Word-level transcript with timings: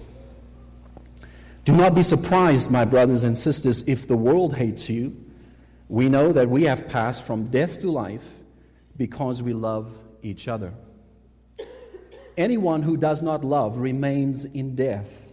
Do 1.66 1.72
not 1.72 1.96
be 1.96 2.04
surprised, 2.04 2.70
my 2.70 2.84
brothers 2.84 3.24
and 3.24 3.38
sisters, 3.38 3.84
if 3.88 4.08
the 4.08 4.18
world 4.18 4.56
hates 4.56 4.90
you. 4.90 5.16
We 5.88 6.10
know 6.10 6.34
that 6.34 6.50
we 6.50 6.64
have 6.64 6.90
passed 6.90 7.24
from 7.24 7.46
death 7.46 7.80
to 7.80 7.90
life 7.90 8.34
because 8.98 9.42
we 9.42 9.54
love 9.54 9.90
each 10.22 10.48
other. 10.50 10.74
Anyone 12.38 12.82
who 12.84 12.98
does 12.98 13.22
not 13.22 13.44
love 13.44 13.78
remains 13.78 14.46
in 14.46 14.76
death. 14.76 15.32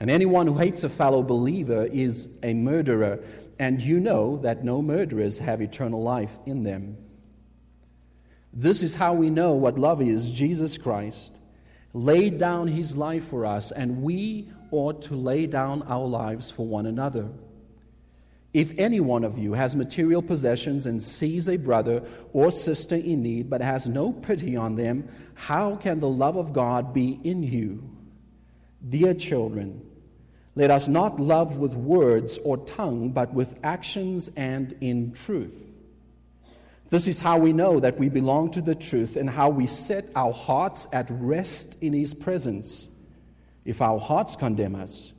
And 0.00 0.10
anyone 0.10 0.46
who 0.46 0.58
hates 0.58 0.84
a 0.84 0.88
fellow 0.88 1.22
believer 1.22 1.86
is 1.86 2.28
a 2.42 2.54
murderer. 2.54 3.20
And 3.58 3.80
you 3.80 4.00
know 4.00 4.38
that 4.38 4.64
no 4.64 4.82
murderers 4.82 5.38
have 5.38 5.60
eternal 5.60 6.02
life 6.02 6.36
in 6.46 6.64
them. 6.64 6.96
This 8.52 8.82
is 8.82 8.94
how 8.94 9.14
we 9.14 9.30
know 9.30 9.52
what 9.52 9.78
love 9.78 10.02
is 10.02 10.30
Jesus 10.30 10.76
Christ 10.76 11.36
laid 11.94 12.38
down 12.38 12.68
his 12.68 12.96
life 12.96 13.28
for 13.28 13.44
us, 13.44 13.70
and 13.70 14.02
we 14.02 14.50
ought 14.70 15.02
to 15.02 15.14
lay 15.14 15.46
down 15.46 15.82
our 15.82 16.06
lives 16.06 16.50
for 16.50 16.66
one 16.66 16.86
another. 16.86 17.28
If 18.54 18.78
any 18.78 19.00
one 19.00 19.24
of 19.24 19.38
you 19.38 19.54
has 19.54 19.74
material 19.74 20.20
possessions 20.20 20.84
and 20.84 21.02
sees 21.02 21.48
a 21.48 21.56
brother 21.56 22.02
or 22.34 22.50
sister 22.50 22.96
in 22.96 23.22
need, 23.22 23.48
but 23.48 23.62
has 23.62 23.86
no 23.86 24.12
pity 24.12 24.56
on 24.56 24.76
them, 24.76 25.08
how 25.34 25.76
can 25.76 26.00
the 26.00 26.08
love 26.08 26.36
of 26.36 26.52
God 26.52 26.92
be 26.92 27.18
in 27.24 27.42
you? 27.42 27.82
Dear 28.86 29.14
children, 29.14 29.80
let 30.54 30.70
us 30.70 30.86
not 30.86 31.18
love 31.18 31.56
with 31.56 31.74
words 31.74 32.38
or 32.44 32.58
tongue, 32.58 33.10
but 33.10 33.32
with 33.32 33.58
actions 33.64 34.30
and 34.36 34.74
in 34.82 35.12
truth. 35.12 35.70
This 36.90 37.08
is 37.08 37.18
how 37.18 37.38
we 37.38 37.54
know 37.54 37.80
that 37.80 37.98
we 37.98 38.10
belong 38.10 38.50
to 38.50 38.60
the 38.60 38.74
truth 38.74 39.16
and 39.16 39.30
how 39.30 39.48
we 39.48 39.66
set 39.66 40.10
our 40.14 40.32
hearts 40.34 40.86
at 40.92 41.06
rest 41.08 41.78
in 41.80 41.94
His 41.94 42.12
presence. 42.12 42.86
If 43.64 43.80
our 43.80 43.98
hearts 43.98 44.36
condemn 44.36 44.74
us, 44.74 45.10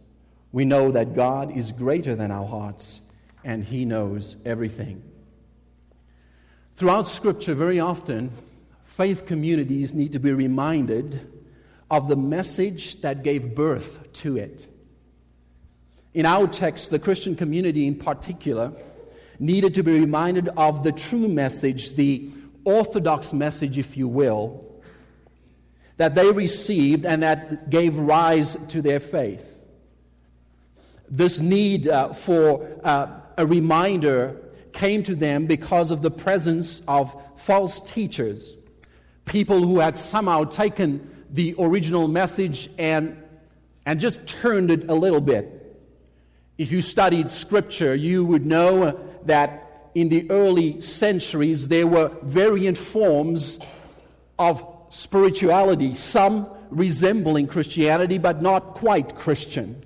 we 0.52 0.66
know 0.66 0.92
that 0.92 1.16
God 1.16 1.58
is 1.58 1.72
greater 1.72 2.16
than 2.16 2.30
our 2.30 2.46
hearts 2.46 3.02
and 3.44 3.64
He 3.64 3.86
knows 3.86 4.36
everything. 4.46 5.04
Throughout 6.76 7.08
Scripture, 7.08 7.54
very 7.54 7.80
often, 7.80 8.32
faith 8.86 9.26
communities 9.26 9.94
need 9.94 10.12
to 10.14 10.20
be 10.20 10.32
reminded 10.32 11.30
of 11.92 12.08
the 12.08 12.16
message 12.16 13.02
that 13.02 13.24
gave 13.24 13.54
birth 13.54 14.12
to 14.14 14.38
it. 14.38 14.68
In 16.14 16.26
our 16.26 16.48
text, 16.48 16.90
the 16.90 17.00
Christian 17.00 17.36
community 17.36 17.88
in 17.88 17.96
particular 17.96 18.72
needed 19.40 19.74
to 19.76 19.84
be 19.84 20.00
reminded 20.00 20.50
of 20.50 20.84
the 20.84 20.92
true 20.92 21.28
message, 21.28 21.96
the 21.96 22.30
orthodox 22.66 23.34
message, 23.34 23.78
if 23.78 23.98
you 23.98 24.08
will, 24.08 24.64
that 25.98 26.16
they 26.16 26.32
received 26.32 27.06
and 27.06 27.24
that 27.24 27.70
gave 27.70 27.98
rise 27.98 28.58
to 28.70 28.82
their 28.82 29.00
faith. 29.00 29.48
This 31.10 31.40
need 31.40 31.88
uh, 31.88 32.14
for 32.14 32.68
uh, 32.84 33.08
a 33.38 33.46
reminder 33.46 34.40
came 34.74 35.04
to 35.04 35.16
them 35.16 35.46
because 35.46 35.92
of 35.92 36.02
the 36.02 36.12
presence 36.12 36.82
of 36.88 37.16
false 37.36 37.82
teachers, 37.82 38.54
people 39.26 39.64
who 39.66 39.80
had 39.80 39.98
somehow 39.98 40.44
taken 40.44 41.26
the 41.30 41.56
original 41.60 42.08
message 42.08 42.70
and, 42.78 43.22
and 43.86 44.00
just 44.00 44.26
turned 44.28 44.72
it 44.72 44.90
a 44.90 44.94
little 44.94 45.22
bit. 45.22 45.60
If 46.58 46.72
you 46.72 46.82
studied 46.82 47.30
scripture, 47.30 47.96
you 47.96 48.26
would 48.26 48.46
know 48.46 49.00
that 49.26 49.90
in 49.96 50.10
the 50.10 50.30
early 50.30 50.82
centuries 50.82 51.68
there 51.68 51.88
were 51.88 52.12
variant 52.24 52.78
forms 52.78 53.60
of 54.38 54.66
spirituality, 54.90 55.94
some 55.94 56.48
resembling 56.70 57.48
Christianity 57.48 58.18
but 58.18 58.42
not 58.42 58.76
quite 58.76 59.16
Christian. 59.16 59.84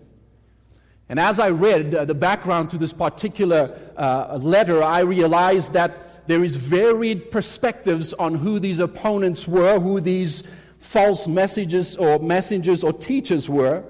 And 1.09 1.19
as 1.19 1.39
I 1.39 1.49
read 1.49 1.95
uh, 1.95 2.05
the 2.05 2.15
background 2.15 2.69
to 2.71 2.77
this 2.77 2.93
particular 2.93 3.79
uh, 3.95 4.37
letter, 4.41 4.83
I 4.83 5.01
realized 5.01 5.73
that 5.73 6.27
there 6.27 6.43
is 6.43 6.57
varied 6.57 7.31
perspectives 7.31 8.13
on 8.13 8.35
who 8.35 8.59
these 8.59 8.79
opponents 8.79 9.47
were, 9.47 9.79
who 9.79 10.01
these 10.01 10.43
false 10.79 11.27
messages 11.27 11.95
or 11.95 12.19
messengers 12.19 12.83
or 12.83 12.91
teachers 12.91 13.49
were. 13.49 13.83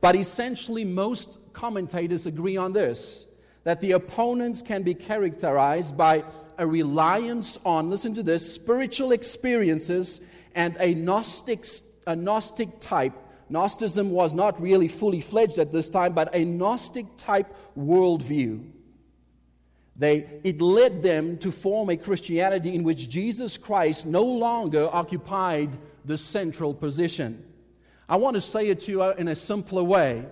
But 0.00 0.14
essentially, 0.14 0.84
most 0.84 1.38
commentators 1.52 2.26
agree 2.26 2.56
on 2.56 2.72
this 2.72 3.24
that 3.64 3.80
the 3.80 3.92
opponents 3.92 4.62
can 4.62 4.82
be 4.82 4.94
characterized 4.94 5.96
by 5.96 6.24
a 6.56 6.66
reliance 6.66 7.58
on, 7.66 7.90
listen 7.90 8.14
to 8.14 8.22
this, 8.22 8.54
spiritual 8.54 9.12
experiences 9.12 10.20
and 10.54 10.74
a 10.80 10.94
Gnostic, 10.94 11.66
a 12.06 12.16
Gnostic 12.16 12.80
type 12.80 13.12
Gnosticism 13.50 14.10
was 14.10 14.34
not 14.34 14.60
really 14.60 14.88
fully 14.88 15.20
fledged 15.20 15.58
at 15.58 15.72
this 15.72 15.88
time, 15.90 16.12
but 16.12 16.34
a 16.34 16.44
Gnostic 16.44 17.06
type 17.16 17.54
worldview. 17.76 18.70
They, 19.96 20.40
it 20.44 20.60
led 20.60 21.02
them 21.02 21.38
to 21.38 21.50
form 21.50 21.90
a 21.90 21.96
Christianity 21.96 22.74
in 22.74 22.84
which 22.84 23.08
Jesus 23.08 23.56
Christ 23.56 24.06
no 24.06 24.24
longer 24.24 24.88
occupied 24.92 25.76
the 26.04 26.16
central 26.16 26.72
position. 26.72 27.44
I 28.08 28.16
want 28.16 28.34
to 28.34 28.40
say 28.40 28.68
it 28.68 28.80
to 28.80 28.92
you 28.92 29.02
in 29.02 29.28
a 29.28 29.36
simpler 29.36 29.82
way 29.82 30.24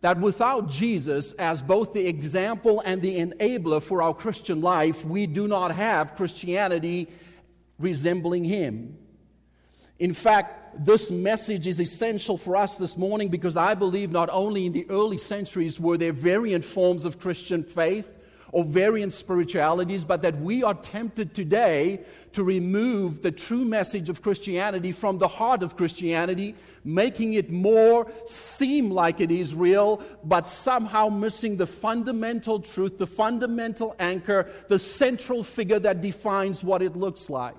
that 0.00 0.20
without 0.20 0.68
Jesus 0.68 1.32
as 1.32 1.62
both 1.62 1.92
the 1.92 2.06
example 2.06 2.82
and 2.84 3.00
the 3.00 3.18
enabler 3.18 3.82
for 3.82 4.02
our 4.02 4.12
Christian 4.12 4.60
life, 4.60 5.04
we 5.04 5.26
do 5.26 5.48
not 5.48 5.74
have 5.74 6.16
Christianity 6.16 7.08
resembling 7.78 8.44
Him. 8.44 8.98
In 9.98 10.12
fact, 10.12 10.84
this 10.84 11.10
message 11.10 11.66
is 11.66 11.80
essential 11.80 12.36
for 12.36 12.56
us 12.56 12.76
this 12.76 12.98
morning 12.98 13.28
because 13.28 13.56
I 13.56 13.74
believe 13.74 14.10
not 14.10 14.28
only 14.30 14.66
in 14.66 14.72
the 14.72 14.86
early 14.90 15.16
centuries 15.16 15.80
were 15.80 15.96
there 15.96 16.12
variant 16.12 16.64
forms 16.64 17.06
of 17.06 17.18
Christian 17.18 17.64
faith 17.64 18.12
or 18.52 18.62
variant 18.62 19.14
spiritualities, 19.14 20.04
but 20.04 20.20
that 20.22 20.38
we 20.40 20.62
are 20.62 20.74
tempted 20.74 21.34
today 21.34 22.00
to 22.32 22.44
remove 22.44 23.22
the 23.22 23.32
true 23.32 23.64
message 23.64 24.10
of 24.10 24.20
Christianity 24.20 24.92
from 24.92 25.16
the 25.16 25.28
heart 25.28 25.62
of 25.62 25.76
Christianity, 25.76 26.54
making 26.84 27.34
it 27.34 27.50
more 27.50 28.10
seem 28.26 28.90
like 28.90 29.20
it 29.20 29.30
is 29.30 29.54
real, 29.54 30.02
but 30.22 30.46
somehow 30.46 31.08
missing 31.08 31.56
the 31.56 31.66
fundamental 31.66 32.60
truth, 32.60 32.98
the 32.98 33.06
fundamental 33.06 33.96
anchor, 33.98 34.50
the 34.68 34.78
central 34.78 35.42
figure 35.42 35.78
that 35.80 36.02
defines 36.02 36.62
what 36.62 36.82
it 36.82 36.94
looks 36.96 37.30
like. 37.30 37.56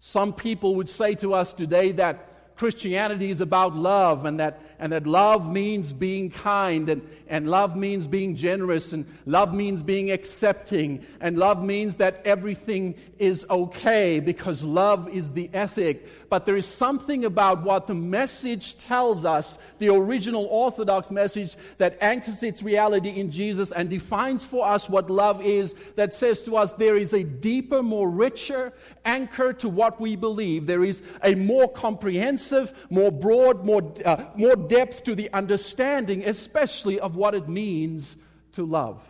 Some 0.00 0.32
people 0.32 0.74
would 0.76 0.88
say 0.88 1.14
to 1.16 1.34
us 1.34 1.52
today 1.52 1.92
that 1.92 2.28
Christianity 2.56 3.30
is 3.30 3.42
about 3.42 3.76
love 3.76 4.24
and 4.24 4.40
that, 4.40 4.60
and 4.78 4.92
that 4.92 5.06
love 5.06 5.50
means 5.50 5.92
being 5.92 6.30
kind 6.30 6.88
and, 6.88 7.06
and 7.28 7.50
love 7.50 7.76
means 7.76 8.06
being 8.06 8.34
generous 8.34 8.94
and 8.94 9.06
love 9.26 9.52
means 9.52 9.82
being 9.82 10.10
accepting 10.10 11.04
and 11.20 11.38
love 11.38 11.62
means 11.62 11.96
that 11.96 12.22
everything 12.24 12.94
is 13.18 13.44
okay 13.50 14.20
because 14.20 14.64
love 14.64 15.08
is 15.10 15.32
the 15.32 15.50
ethic. 15.52 16.08
But 16.28 16.46
there 16.46 16.56
is 16.56 16.66
something 16.66 17.24
about 17.24 17.62
what 17.62 17.86
the 17.86 17.94
message 17.94 18.78
tells 18.78 19.24
us, 19.24 19.58
the 19.78 19.90
original 19.90 20.46
Orthodox 20.46 21.10
message 21.10 21.56
that 21.76 21.98
anchors 22.00 22.42
its 22.42 22.62
reality 22.62 23.10
in 23.10 23.30
Jesus 23.30 23.70
and 23.70 23.88
defines 23.90 24.44
for 24.44 24.66
us 24.66 24.88
what 24.88 25.10
love 25.10 25.44
is, 25.44 25.74
that 25.96 26.12
says 26.12 26.42
to 26.44 26.56
us 26.56 26.72
there 26.72 26.96
is 26.96 27.12
a 27.12 27.22
deeper, 27.22 27.82
more 27.82 28.08
richer 28.08 28.72
anchor 29.04 29.52
to 29.52 29.68
what 29.68 30.00
we 30.00 30.16
believe. 30.16 30.66
There 30.66 30.84
is 30.84 31.02
a 31.22 31.34
more 31.34 31.68
comprehensive, 31.68 32.45
more 32.90 33.10
broad, 33.10 33.64
more, 33.64 33.92
uh, 34.04 34.24
more 34.36 34.56
depth 34.56 35.04
to 35.04 35.14
the 35.14 35.32
understanding, 35.32 36.24
especially 36.24 37.00
of 37.00 37.16
what 37.16 37.34
it 37.34 37.48
means 37.48 38.16
to 38.52 38.64
love. 38.64 39.02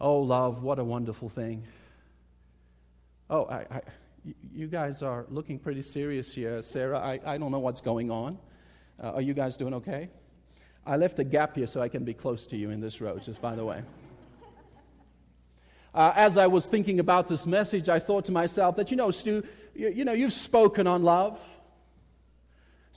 Oh, 0.00 0.18
love, 0.18 0.62
what 0.62 0.78
a 0.78 0.84
wonderful 0.84 1.28
thing. 1.28 1.64
Oh, 3.30 3.44
I, 3.46 3.66
I, 3.70 3.80
you 4.52 4.66
guys 4.66 5.02
are 5.02 5.26
looking 5.30 5.58
pretty 5.58 5.82
serious 5.82 6.34
here. 6.34 6.62
Sarah, 6.62 6.98
I, 6.98 7.20
I 7.24 7.38
don't 7.38 7.50
know 7.50 7.58
what's 7.58 7.80
going 7.80 8.10
on. 8.10 8.38
Uh, 9.02 9.12
are 9.12 9.20
you 9.20 9.34
guys 9.34 9.56
doing 9.56 9.74
okay? 9.74 10.08
I 10.86 10.96
left 10.96 11.18
a 11.18 11.24
gap 11.24 11.56
here 11.56 11.66
so 11.66 11.80
I 11.80 11.88
can 11.88 12.04
be 12.04 12.14
close 12.14 12.46
to 12.48 12.56
you 12.56 12.70
in 12.70 12.80
this 12.80 13.00
row, 13.00 13.18
just 13.18 13.42
by 13.42 13.56
the 13.56 13.64
way. 13.64 13.82
Uh, 15.92 16.12
as 16.14 16.36
I 16.36 16.46
was 16.46 16.68
thinking 16.68 17.00
about 17.00 17.26
this 17.26 17.46
message, 17.46 17.88
I 17.88 17.98
thought 17.98 18.26
to 18.26 18.32
myself 18.32 18.76
that, 18.76 18.90
you 18.90 18.98
know, 18.98 19.10
Stu, 19.10 19.42
you, 19.74 19.88
you 19.88 20.04
know, 20.04 20.12
you've 20.12 20.32
spoken 20.32 20.86
on 20.86 21.02
love. 21.02 21.40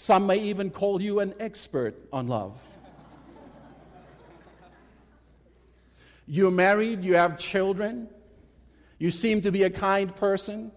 Some 0.01 0.27
may 0.27 0.37
even 0.37 0.69
call 0.69 1.01
you 1.01 1.19
an 1.19 1.33
expert 1.41 1.93
on 2.13 2.29
love. 2.29 2.57
You're 6.25 6.51
married, 6.51 7.03
you 7.03 7.17
have 7.17 7.37
children, 7.37 8.07
you 8.97 9.11
seem 9.11 9.41
to 9.41 9.51
be 9.51 9.63
a 9.63 9.69
kind 9.69 10.15
person. 10.15 10.71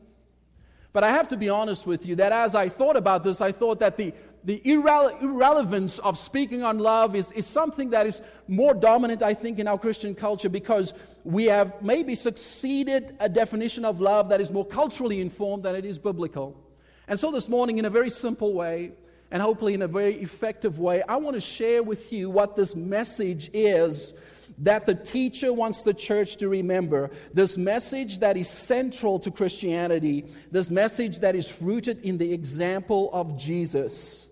But 0.93 1.05
I 1.05 1.11
have 1.11 1.29
to 1.29 1.37
be 1.37 1.49
honest 1.49 1.87
with 1.87 2.05
you 2.05 2.17
that 2.17 2.33
as 2.33 2.57
I 2.57 2.69
thought 2.69 2.97
about 2.97 3.23
this, 3.23 3.41
I 3.41 3.53
thought 3.53 3.79
that 3.79 3.97
the, 3.97 4.13
the 4.43 4.61
irre- 4.67 5.23
irrelevance 5.23 6.01
of 6.01 6.19
speaking 6.19 6.65
on 6.65 6.81
love 6.81 7.15
is, 7.15 7.31
is 7.31 7.47
something 7.47 7.91
that 7.91 8.09
is 8.09 8.21
more 8.49 8.75
dominant, 8.75 9.23
I 9.23 9.35
think, 9.35 9.61
in 9.61 9.69
our 9.69 9.79
Christian 9.79 10.17
culture 10.17 10.49
because 10.49 10.95
we 11.23 11.45
have 11.45 11.81
maybe 11.81 12.17
succeeded 12.17 13.17
a 13.21 13.29
definition 13.29 13.85
of 13.85 14.01
love 14.01 14.31
that 14.31 14.41
is 14.41 14.51
more 14.51 14.67
culturally 14.67 15.21
informed 15.21 15.63
than 15.63 15.77
it 15.77 15.85
is 15.85 15.97
biblical. 15.97 16.61
And 17.07 17.21
so 17.21 17.31
this 17.31 17.49
morning, 17.49 17.79
in 17.79 17.85
a 17.85 17.91
very 17.91 18.11
simple 18.11 18.53
way, 18.53 18.93
and 19.33 19.43
hopefully 19.43 19.73
in 19.73 19.81
a 19.81 19.89
very 19.89 20.17
effective 20.17 20.79
way, 20.79 21.03
I 21.09 21.17
want 21.17 21.35
to 21.35 21.41
share 21.41 21.83
with 21.83 22.13
you 22.13 22.29
what 22.29 22.55
this 22.55 22.77
message 22.77 23.51
is 23.55 24.13
that 24.59 24.85
the 24.85 24.95
teacher 24.95 25.55
wants 25.55 25.83
the 25.83 25.95
church 25.95 26.37
to 26.37 26.49
remember. 26.51 27.11
This 27.33 27.57
message 27.57 28.19
that 28.19 28.37
is 28.37 28.49
central 28.49 29.19
to 29.21 29.31
Christianity, 29.31 30.27
this 30.51 30.69
message 30.69 31.21
that 31.21 31.35
is 31.35 31.63
rooted 31.63 32.05
in 32.05 32.19
the 32.19 32.31
example 32.31 33.09
of 33.15 33.39
Jesus. 33.39 34.27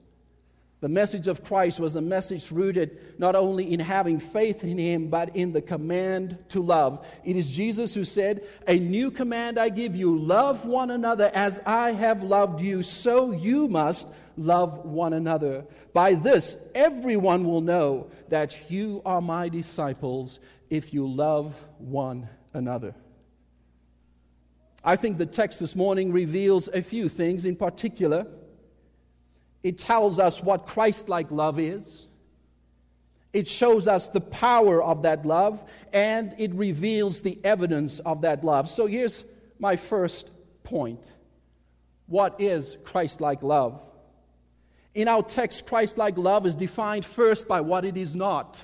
The 0.81 0.88
message 0.88 1.29
of 1.29 1.44
Christ 1.44 1.81
was 1.81 1.94
a 1.94 2.00
message 2.02 2.50
rooted 2.50 3.19
not 3.19 3.35
only 3.35 3.73
in 3.73 3.81
having 3.81 4.19
faith 4.19 4.64
in 4.64 4.76
Him, 4.76 5.08
but 5.08 5.35
in 5.35 5.52
the 5.52 5.62
command 5.62 6.38
to 6.50 6.61
love. 6.61 7.06
It 7.25 7.37
is 7.37 7.50
Jesus 7.50 7.94
who 7.94 8.05
said, 8.05 8.47
A 8.67 8.79
new 8.79 9.11
command 9.11 9.58
I 9.58 9.70
give 9.70 9.97
you 9.97 10.19
love 10.19 10.67
one 10.67 10.91
another 10.91 11.31
as 11.35 11.62
I 11.64 11.93
have 11.93 12.23
loved 12.23 12.61
you, 12.61 12.82
so 12.82 13.31
you 13.31 13.69
must 13.69 14.08
love 14.40 14.87
one 14.87 15.12
another. 15.12 15.66
By 15.92 16.14
this, 16.14 16.56
everyone 16.75 17.44
will 17.44 17.60
know 17.60 18.10
that 18.28 18.70
you 18.70 19.02
are 19.04 19.20
my 19.20 19.48
disciples 19.48 20.38
if 20.70 20.94
you 20.94 21.06
love 21.06 21.54
one 21.78 22.28
another. 22.54 22.94
I 24.82 24.96
think 24.96 25.19
the 25.19 25.26
text 25.26 25.60
this 25.60 25.76
morning 25.76 26.10
reveals 26.10 26.69
a 26.69 26.82
few 26.82 27.08
things 27.08 27.44
in 27.44 27.54
particular. 27.54 28.26
It 29.62 29.76
tells 29.76 30.19
us 30.19 30.42
what 30.42 30.66
Christ 30.66 31.10
like 31.10 31.31
love 31.31 31.58
is. 31.58 32.06
It 33.34 33.46
shows 33.46 33.87
us 33.87 34.08
the 34.08 34.22
power 34.22 34.82
of 34.82 35.02
that 35.02 35.26
love 35.26 35.62
and 35.92 36.34
it 36.38 36.54
reveals 36.54 37.20
the 37.20 37.38
evidence 37.44 37.98
of 38.00 38.22
that 38.22 38.42
love. 38.42 38.70
So 38.70 38.87
here's 38.87 39.22
my 39.58 39.76
first 39.76 40.31
point. 40.64 41.12
What 42.06 42.40
is 42.40 42.76
Christ 42.84 43.20
like 43.20 43.42
love? 43.42 43.81
In 44.94 45.08
our 45.08 45.22
text, 45.22 45.66
Christ 45.66 45.98
like 45.98 46.19
love 46.19 46.46
is 46.46 46.56
defined 46.56 47.04
first 47.04 47.46
by 47.46 47.60
what 47.60 47.84
it 47.84 47.96
is 47.96 48.14
not. 48.14 48.62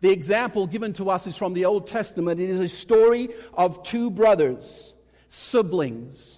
The 0.00 0.10
example 0.10 0.66
given 0.66 0.92
to 0.94 1.10
us 1.10 1.26
is 1.26 1.36
from 1.36 1.54
the 1.54 1.64
Old 1.64 1.86
Testament. 1.86 2.40
It 2.40 2.50
is 2.50 2.60
a 2.60 2.68
story 2.68 3.30
of 3.54 3.82
two 3.82 4.10
brothers, 4.10 4.94
siblings. 5.28 6.37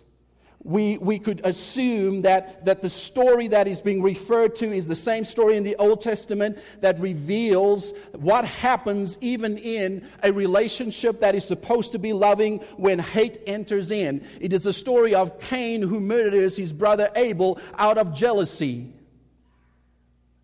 We, 0.63 0.99
we 0.99 1.19
could 1.19 1.41
assume 1.45 2.23
that, 2.23 2.67
that 2.67 2.83
the 2.83 2.91
story 2.91 3.49
that 3.49 3.67
is 3.67 3.81
being 3.81 4.03
referred 4.03 4.55
to 4.57 4.71
is 4.71 4.87
the 4.87 4.97
same 4.97 5.25
story 5.25 5.57
in 5.57 5.65
the 5.65 5.75
Old 5.77 6.03
Testament 6.03 6.59
that 6.83 7.01
reveals 7.01 7.95
what 8.13 8.45
happens 8.45 9.17
even 9.23 9.57
in 9.57 10.07
a 10.23 10.31
relationship 10.33 11.21
that 11.21 11.35
is 11.35 11.47
supposed 11.47 11.93
to 11.93 11.99
be 11.99 12.13
loving 12.13 12.59
when 12.77 12.99
hate 12.99 13.39
enters 13.47 13.91
in. 13.91 14.23
It 14.39 14.53
is 14.53 14.65
the 14.65 14.75
story 14.75 15.15
of 15.15 15.41
Cain 15.41 15.81
who 15.81 15.99
murders 15.99 16.57
his 16.57 16.75
brother 16.75 17.11
Abel 17.17 17.59
out 17.79 17.97
of 17.97 18.15
jealousy. 18.15 18.93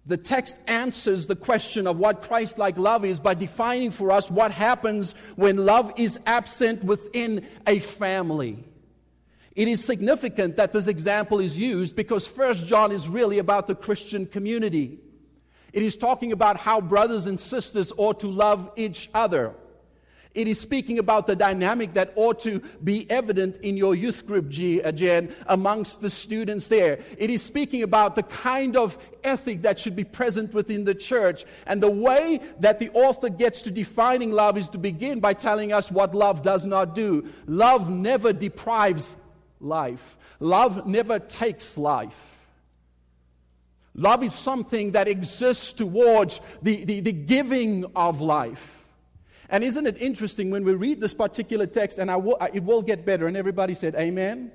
The 0.07 0.17
text 0.17 0.57
answers 0.67 1.27
the 1.27 1.37
question 1.37 1.87
of 1.87 1.99
what 1.99 2.23
Christ 2.23 2.59
like 2.59 2.79
love 2.79 3.05
is 3.05 3.21
by 3.21 3.35
defining 3.35 3.91
for 3.91 4.13
us 4.13 4.31
what 4.31 4.51
happens 4.51 5.15
when 5.35 5.67
love 5.67 5.93
is 5.97 6.19
absent 6.25 6.85
within 6.85 7.47
a 7.67 7.81
family. 7.81 8.65
It 9.57 9.69
is 9.69 9.83
significant 9.83 10.57
that 10.57 10.75
this 10.75 10.87
example 10.87 11.41
is 11.41 11.59
used 11.59 11.97
because 11.97 12.27
First 12.27 12.67
John 12.67 12.93
is 12.93 13.09
really 13.09 13.39
about 13.39 13.67
the 13.67 13.75
Christian 13.75 14.27
community. 14.27 14.99
It 15.73 15.83
is 15.83 15.97
talking 15.97 16.31
about 16.31 16.59
how 16.59 16.83
brothers 16.83 17.25
and 17.27 17.41
sisters 17.41 17.91
ought 17.97 18.21
to 18.21 18.29
love 18.29 18.71
each 18.77 19.09
other. 19.15 19.55
It 20.35 20.47
is 20.47 20.61
speaking 20.61 20.99
about 20.99 21.27
the 21.27 21.35
dynamic 21.35 21.95
that 21.95 22.13
ought 22.17 22.41
to 22.41 22.61
be 22.85 23.11
evident 23.11 23.57
in 23.63 23.79
your 23.79 23.95
youth 23.95 24.27
group, 24.27 24.49
uh, 24.49 24.93
Jen, 24.93 25.35
amongst 25.47 26.03
the 26.03 26.11
students 26.11 26.69
there. 26.69 26.99
It 27.17 27.31
is 27.31 27.43
speaking 27.43 27.83
about 27.83 28.15
the 28.15 28.23
kind 28.25 28.77
of 28.77 28.99
ethic 29.25 29.63
that 29.63 29.79
should 29.79 29.97
be 29.97 30.05
present 30.05 30.53
within 30.53 30.85
the 30.85 30.95
church. 30.95 31.47
And 31.67 31.83
the 31.83 31.91
way 31.91 32.43
that 32.61 32.79
the 32.79 32.91
author 32.91 33.31
gets 33.31 33.63
to 33.63 33.71
defining 33.71 34.33
love 34.33 34.59
is 34.59 34.69
to 34.71 34.79
begin 34.79 35.21
by 35.21 35.33
telling 35.33 35.73
us 35.73 35.91
what 35.91 36.15
love 36.15 36.43
does 36.43 36.67
not 36.67 36.95
do. 36.95 37.27
Love 37.47 37.89
never 37.89 38.35
deprives 38.35 39.17
life. 39.67 40.17
Love 40.41 40.87
never 40.87 41.19
takes 41.19 41.77
life. 41.77 42.37
Love 43.95 44.23
is 44.23 44.35
something 44.35 44.93
that 44.93 45.09
exists 45.09 45.73
towards 45.73 46.41
the, 46.63 46.85
the, 46.85 47.01
the 47.01 47.13
giving 47.13 47.87
of 47.97 48.21
life. 48.21 48.85
And 49.49 49.65
isn't 49.65 49.87
it 49.87 49.97
interesting 50.03 50.51
when 50.51 50.65
we 50.65 50.75
read 50.75 51.01
this 51.01 51.15
particular 51.15 51.67
text, 51.67 51.99
and 51.99 52.11
will, 52.23 52.37
it 52.53 52.63
will 52.63 52.83
get 52.83 53.07
better, 53.07 53.27
and 53.27 53.37
everybody 53.37 53.75
said, 53.75 53.95
Amen? 53.95 54.53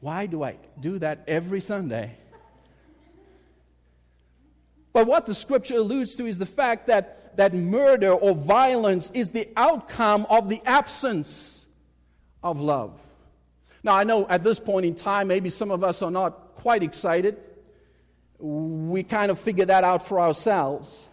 Why 0.00 0.26
do 0.26 0.44
I 0.44 0.56
do 0.78 0.98
that 1.00 1.24
every 1.26 1.60
Sunday? 1.60 2.16
But 4.92 5.06
what 5.06 5.26
the 5.26 5.34
scripture 5.34 5.76
alludes 5.76 6.14
to 6.16 6.26
is 6.26 6.38
the 6.38 6.46
fact 6.46 6.86
that, 6.86 7.36
that 7.36 7.54
murder 7.54 8.12
or 8.12 8.34
violence 8.34 9.10
is 9.12 9.30
the 9.30 9.48
outcome 9.56 10.26
of 10.30 10.48
the 10.48 10.60
absence 10.64 11.55
of 12.50 12.60
love. 12.60 12.92
Now, 13.82 13.94
I 13.94 14.04
know 14.04 14.26
at 14.28 14.42
this 14.42 14.58
point 14.58 14.86
in 14.86 14.94
time, 14.94 15.28
maybe 15.28 15.50
some 15.50 15.70
of 15.70 15.84
us 15.84 16.02
are 16.02 16.10
not 16.10 16.56
quite 16.56 16.82
excited. 16.82 17.36
We 18.38 19.02
kind 19.02 19.30
of 19.30 19.38
figure 19.38 19.64
that 19.66 19.84
out 19.84 20.06
for 20.06 20.20
ourselves. 20.20 21.04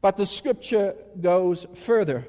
But 0.00 0.16
the 0.16 0.26
scripture 0.26 0.94
goes 1.20 1.66
further. 1.74 2.26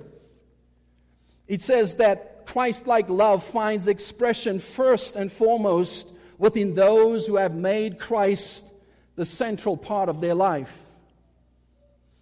It 1.47 1.61
says 1.61 1.97
that 1.97 2.45
Christ 2.45 2.87
like 2.87 3.09
love 3.09 3.43
finds 3.43 3.87
expression 3.87 4.59
first 4.59 5.15
and 5.15 5.31
foremost 5.31 6.07
within 6.37 6.73
those 6.75 7.27
who 7.27 7.35
have 7.35 7.53
made 7.53 7.99
Christ 7.99 8.67
the 9.15 9.25
central 9.25 9.77
part 9.77 10.09
of 10.09 10.21
their 10.21 10.33
life. 10.33 10.75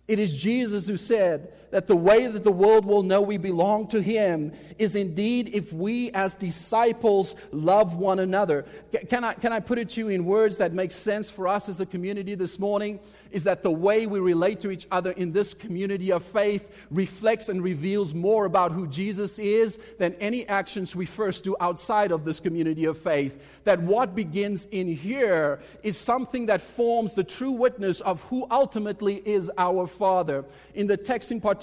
It 0.07 0.19
is 0.19 0.35
Jesus 0.35 0.87
who 0.87 0.97
said 0.97 1.53
that 1.71 1.87
the 1.87 1.95
way 1.95 2.27
that 2.27 2.43
the 2.43 2.51
world 2.51 2.85
will 2.85 3.03
know 3.03 3.21
we 3.21 3.37
belong 3.37 3.87
to 3.87 4.01
Him 4.01 4.51
is 4.77 4.95
indeed 4.95 5.49
if 5.53 5.71
we 5.71 6.11
as 6.11 6.35
disciples 6.35 7.35
love 7.51 7.95
one 7.97 8.19
another. 8.19 8.65
Can 9.09 9.23
I, 9.23 9.33
can 9.33 9.53
I 9.53 9.59
put 9.59 9.77
it 9.77 9.89
to 9.91 10.01
you 10.01 10.09
in 10.09 10.25
words 10.25 10.57
that 10.57 10.73
make 10.73 10.91
sense 10.91 11.29
for 11.29 11.47
us 11.47 11.69
as 11.69 11.79
a 11.79 11.85
community 11.85 12.35
this 12.35 12.59
morning? 12.59 12.99
Is 13.31 13.43
that 13.43 13.61
the 13.61 13.71
way 13.71 14.07
we 14.07 14.19
relate 14.19 14.59
to 14.61 14.71
each 14.71 14.87
other 14.91 15.11
in 15.11 15.31
this 15.31 15.53
community 15.53 16.11
of 16.11 16.23
faith 16.23 16.67
reflects 16.89 17.49
and 17.49 17.63
reveals 17.63 18.13
more 18.13 18.45
about 18.45 18.71
who 18.71 18.87
Jesus 18.87 19.37
is 19.37 19.79
than 19.99 20.15
any 20.15 20.47
actions 20.47 20.95
we 20.95 21.05
first 21.05 21.43
do 21.43 21.55
outside 21.59 22.11
of 22.11 22.25
this 22.25 22.39
community 22.39 22.85
of 22.85 22.97
faith. 22.97 23.43
That 23.65 23.81
what 23.81 24.15
begins 24.15 24.65
in 24.71 24.87
here 24.87 25.61
is 25.83 25.97
something 25.97 26.47
that 26.47 26.61
forms 26.61 27.13
the 27.13 27.23
true 27.23 27.51
witness 27.51 28.01
of 28.01 28.21
who 28.23 28.47
ultimately 28.49 29.21
is 29.25 29.51
our 29.59 29.85
father. 29.85 30.43
In 30.73 30.87
the 30.87 30.97
text 30.97 31.31
in 31.31 31.39
particular, 31.39 31.58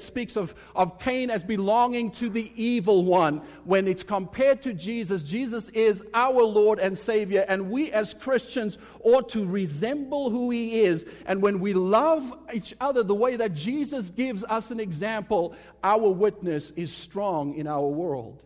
speaks 0.00 0.36
of, 0.36 0.54
of 0.74 0.98
Cain 0.98 1.30
as 1.30 1.44
belonging 1.44 2.10
to 2.12 2.28
the 2.28 2.52
evil 2.54 3.04
one. 3.04 3.42
When 3.64 3.86
it's 3.88 4.02
compared 4.02 4.62
to 4.62 4.72
Jesus, 4.72 5.22
Jesus 5.22 5.68
is 5.70 6.04
our 6.14 6.42
Lord 6.42 6.78
and 6.78 6.96
Savior, 6.96 7.44
and 7.48 7.70
we 7.70 7.92
as 7.92 8.14
Christians 8.14 8.78
ought 9.02 9.28
to 9.30 9.44
resemble 9.44 10.30
who 10.30 10.50
He 10.50 10.82
is. 10.82 11.06
And 11.26 11.42
when 11.42 11.60
we 11.60 11.72
love 11.72 12.36
each 12.52 12.74
other 12.80 13.02
the 13.02 13.14
way 13.14 13.36
that 13.36 13.54
Jesus 13.54 14.10
gives 14.10 14.44
us 14.44 14.70
an 14.70 14.80
example, 14.80 15.54
our 15.82 16.08
witness 16.08 16.72
is 16.76 16.92
strong 16.92 17.54
in 17.54 17.66
our 17.66 17.86
world. 17.86 18.42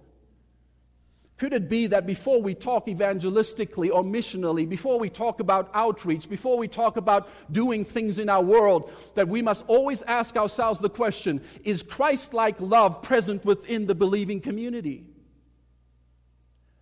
Could 1.44 1.52
it 1.52 1.68
be 1.68 1.88
that 1.88 2.06
before 2.06 2.40
we 2.40 2.54
talk 2.54 2.86
evangelistically 2.86 3.92
or 3.92 4.02
missionally, 4.02 4.66
before 4.66 4.98
we 4.98 5.10
talk 5.10 5.40
about 5.40 5.70
outreach, 5.74 6.26
before 6.26 6.56
we 6.56 6.68
talk 6.68 6.96
about 6.96 7.28
doing 7.52 7.84
things 7.84 8.16
in 8.16 8.30
our 8.30 8.40
world, 8.40 8.90
that 9.14 9.28
we 9.28 9.42
must 9.42 9.62
always 9.66 10.00
ask 10.04 10.38
ourselves 10.38 10.80
the 10.80 10.88
question 10.88 11.42
is 11.62 11.82
Christ 11.82 12.32
like 12.32 12.58
love 12.62 13.02
present 13.02 13.44
within 13.44 13.84
the 13.84 13.94
believing 13.94 14.40
community? 14.40 15.04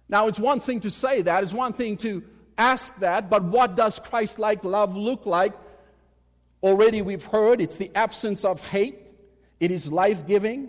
Now, 0.09 0.29
it's 0.29 0.39
one 0.39 0.61
thing 0.61 0.79
to 0.79 0.93
say 0.93 1.23
that, 1.23 1.43
it's 1.43 1.53
one 1.53 1.73
thing 1.73 1.97
to 1.97 2.23
ask 2.57 2.97
that, 3.01 3.29
but 3.29 3.43
what 3.43 3.75
does 3.75 3.99
Christ 3.99 4.39
like 4.39 4.63
love 4.63 4.97
look 4.97 5.27
like 5.27 5.55
Already 6.63 7.03
we've 7.03 7.25
heard 7.25 7.61
it's 7.61 7.79
the 7.79 7.91
absence 7.97 8.45
of 8.45 8.61
hate, 8.61 8.95
it 9.59 9.73
is 9.73 9.91
life 9.91 10.25
giving. 10.25 10.69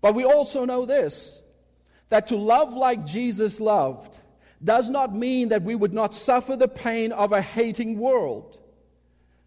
But 0.00 0.14
we 0.14 0.22
also 0.24 0.64
know 0.64 0.86
this 0.86 1.41
that 2.12 2.26
to 2.26 2.36
love 2.36 2.74
like 2.74 3.06
Jesus 3.06 3.58
loved 3.58 4.20
does 4.62 4.90
not 4.90 5.14
mean 5.14 5.48
that 5.48 5.62
we 5.62 5.74
would 5.74 5.94
not 5.94 6.12
suffer 6.12 6.56
the 6.56 6.68
pain 6.68 7.10
of 7.10 7.32
a 7.32 7.40
hating 7.40 7.98
world. 7.98 8.60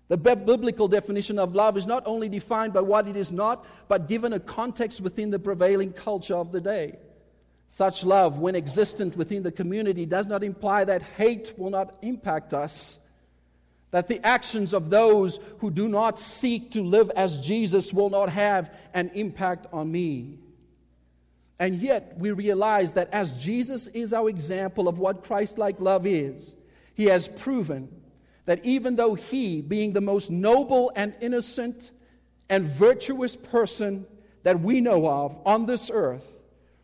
The 0.07 0.17
biblical 0.17 0.87
definition 0.87 1.37
of 1.37 1.53
love 1.53 1.77
is 1.77 1.85
not 1.85 2.01
only 2.07 2.27
defined 2.27 2.73
by 2.73 2.81
what 2.81 3.07
it 3.07 3.15
is 3.15 3.31
not, 3.31 3.67
but 3.87 4.07
given 4.07 4.33
a 4.33 4.39
context 4.39 4.99
within 4.99 5.29
the 5.29 5.37
prevailing 5.37 5.93
culture 5.93 6.33
of 6.33 6.51
the 6.51 6.59
day. 6.59 6.97
Such 7.69 8.03
love, 8.03 8.39
when 8.39 8.55
existent 8.55 9.15
within 9.15 9.43
the 9.43 9.51
community, 9.51 10.07
does 10.07 10.25
not 10.25 10.43
imply 10.43 10.85
that 10.85 11.03
hate 11.03 11.53
will 11.59 11.69
not 11.69 11.95
impact 12.01 12.55
us, 12.55 12.97
that 13.91 14.07
the 14.07 14.25
actions 14.25 14.73
of 14.73 14.89
those 14.89 15.39
who 15.59 15.69
do 15.69 15.87
not 15.87 16.17
seek 16.17 16.71
to 16.71 16.81
live 16.81 17.11
as 17.11 17.37
Jesus 17.37 17.93
will 17.93 18.09
not 18.09 18.29
have 18.29 18.73
an 18.95 19.11
impact 19.13 19.67
on 19.71 19.91
me. 19.91 20.39
And 21.57 21.81
yet, 21.81 22.15
we 22.17 22.31
realize 22.31 22.93
that 22.93 23.09
as 23.13 23.31
Jesus 23.33 23.87
is 23.87 24.11
our 24.13 24.29
example 24.29 24.87
of 24.87 24.99
what 24.99 25.23
Christ 25.23 25.57
like 25.57 25.79
love 25.79 26.05
is, 26.05 26.55
he 26.93 27.05
has 27.05 27.27
proven 27.27 27.89
that 28.45 28.63
even 28.65 28.95
though 28.95 29.15
he, 29.15 29.61
being 29.61 29.93
the 29.93 30.01
most 30.01 30.29
noble 30.29 30.91
and 30.95 31.15
innocent 31.21 31.91
and 32.49 32.65
virtuous 32.65 33.35
person 33.35 34.05
that 34.43 34.59
we 34.59 34.81
know 34.81 35.07
of 35.07 35.37
on 35.45 35.65
this 35.65 35.89
earth, 35.91 36.29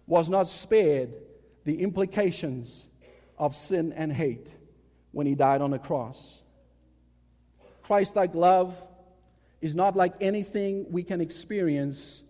was 0.08 0.30
not 0.30 0.48
spared 0.48 1.14
the 1.64 1.82
implications 1.82 2.86
of 3.38 3.56
sin 3.56 3.94
and 3.94 4.12
hate 4.12 4.54
when 5.12 5.28
he 5.28 5.36
died 5.36 5.62
on 5.62 5.72
the 5.72 5.80
cross. 5.80 6.42
Christ 7.84 8.16
like 8.16 8.34
love 8.34 8.76
is 9.62 9.76
not 9.76 9.96
like 9.96 10.14
anything 10.22 10.86
we 10.90 11.04
can 11.04 11.22
experience 11.22 12.24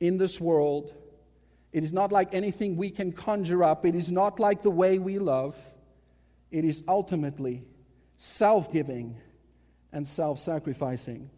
in 0.00 0.18
this 0.18 0.40
world. 0.40 0.92
It 1.74 1.82
is 1.82 1.92
not 1.92 2.12
like 2.12 2.34
anything 2.34 2.76
we 2.76 2.88
can 2.88 3.10
conjure 3.10 3.64
up. 3.64 3.84
It 3.84 3.96
is 3.96 4.12
not 4.12 4.38
like 4.38 4.62
the 4.62 4.70
way 4.70 5.00
we 5.00 5.18
love. 5.18 5.56
It 6.52 6.64
is 6.64 6.84
ultimately 6.86 7.64
self 8.16 8.72
giving 8.72 9.16
and 9.92 10.06
self 10.06 10.38
sacrificing. 10.38 11.30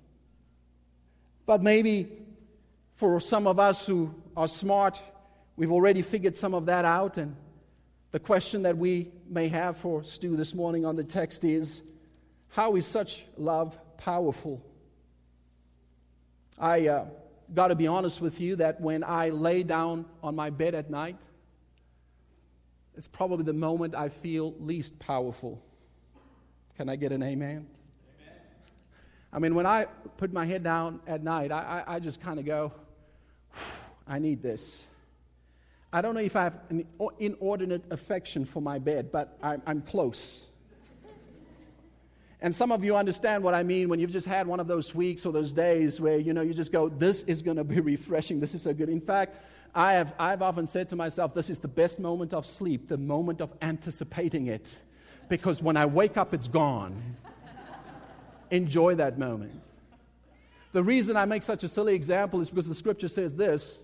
But 1.47 1.63
maybe 1.63 2.13
for 2.97 3.19
some 3.19 3.47
of 3.47 3.59
us 3.59 3.87
who 3.87 4.15
are 4.37 4.47
smart, 4.47 5.01
we've 5.57 5.73
already 5.73 6.03
figured 6.03 6.37
some 6.37 6.53
of 6.53 6.67
that 6.67 6.85
out. 6.85 7.17
And 7.17 7.35
the 8.11 8.21
question 8.21 8.65
that 8.65 8.77
we 8.77 9.11
may 9.31 9.49
have 9.49 9.79
for 9.79 10.05
Stu 10.05 10.37
this 10.37 10.53
morning 10.53 10.85
on 10.85 10.97
the 10.97 11.05
text 11.05 11.45
is 11.45 11.81
how 12.49 12.77
is 12.77 12.87
such 12.87 13.25
love 13.39 13.79
powerful? 13.97 14.63
I 16.59 16.89
uh, 16.89 17.07
got 17.55 17.69
to 17.69 17.75
be 17.75 17.87
honest 17.87 18.21
with 18.21 18.41
you 18.41 18.57
that 18.57 18.81
when 18.81 19.05
I 19.05 19.31
lay 19.31 19.63
down 19.63 20.07
on 20.23 20.35
my 20.35 20.51
bed 20.51 20.75
at 20.75 20.91
night, 20.91 21.21
it's 22.97 23.09
probably 23.09 23.45
the 23.45 23.53
moment 23.53 23.95
I 23.95 24.09
feel 24.09 24.55
least 24.59 24.99
powerful. 24.99 25.63
Can 26.77 26.89
I 26.89 26.97
get 26.97 27.13
an 27.13 27.23
amen? 27.23 27.67
amen. 28.21 28.35
I 29.33 29.39
mean, 29.39 29.55
when 29.55 29.67
I 29.67 29.87
put 30.17 30.33
my 30.33 30.47
head 30.47 30.63
down 30.63 31.01
at 31.07 31.23
night, 31.23 31.53
I, 31.53 31.85
I, 31.87 31.95
I 31.97 31.99
just 32.01 32.21
kind 32.21 32.39
of 32.39 32.47
go, 32.47 32.73
I 34.07 34.19
need 34.19 34.43
this. 34.43 34.85
I 35.93 36.01
don't 36.01 36.15
know 36.15 36.21
if 36.21 36.37
I 36.37 36.45
have 36.45 36.59
an 36.69 36.87
inordinate 37.19 37.85
affection 37.91 38.45
for 38.45 38.61
my 38.61 38.79
bed, 38.79 39.11
but 39.13 39.39
I'm, 39.43 39.63
I'm 39.67 39.83
close. 39.83 40.43
And 42.41 42.55
some 42.55 42.71
of 42.71 42.85
you 42.85 42.97
understand 42.97 43.43
what 43.43 43.55
I 43.55 43.63
mean 43.63 43.89
when 43.89 43.99
you've 43.99 44.13
just 44.13 44.27
had 44.27 44.47
one 44.47 44.61
of 44.61 44.67
those 44.67 44.95
weeks 44.95 45.25
or 45.25 45.33
those 45.33 45.53
days 45.53 46.01
where 46.01 46.19
you 46.19 46.33
know 46.33 46.43
you 46.43 46.55
just 46.55 46.73
go, 46.73 46.89
"This 46.89 47.23
is 47.25 47.43
going 47.43 47.57
to 47.57 47.65
be 47.65 47.81
refreshing. 47.95 48.41
This 48.41 48.55
is 48.55 48.63
so 48.63 48.75
good." 48.75 48.89
In 48.89 49.01
fact, 49.01 49.37
I 49.75 49.95
have 49.95 50.15
I've 50.19 50.43
often 50.43 50.67
said 50.67 50.89
to 50.91 50.97
myself, 50.97 51.35
"This 51.35 51.51
is 51.51 51.59
the 51.59 51.69
best 51.69 51.99
moment 51.99 52.35
of 52.35 52.47
sleep, 52.47 52.89
the 52.89 52.99
moment 52.99 53.41
of 53.41 53.53
anticipating 53.63 54.49
it." 54.49 54.77
because 55.29 55.63
when 55.63 55.77
I 55.77 55.87
wake 55.87 56.17
up, 56.17 56.35
it's 56.35 56.49
gone. 56.49 57.17
Enjoy 58.51 58.95
that 58.97 59.19
moment. 59.19 59.65
The 60.73 60.83
reason 60.83 61.17
I 61.17 61.25
make 61.25 61.43
such 61.43 61.65
a 61.65 61.69
silly 61.69 61.95
example 61.95 62.41
is 62.41 62.51
because 62.51 62.69
the 62.69 62.75
scripture 62.75 63.09
says 63.09 63.35
this 63.35 63.83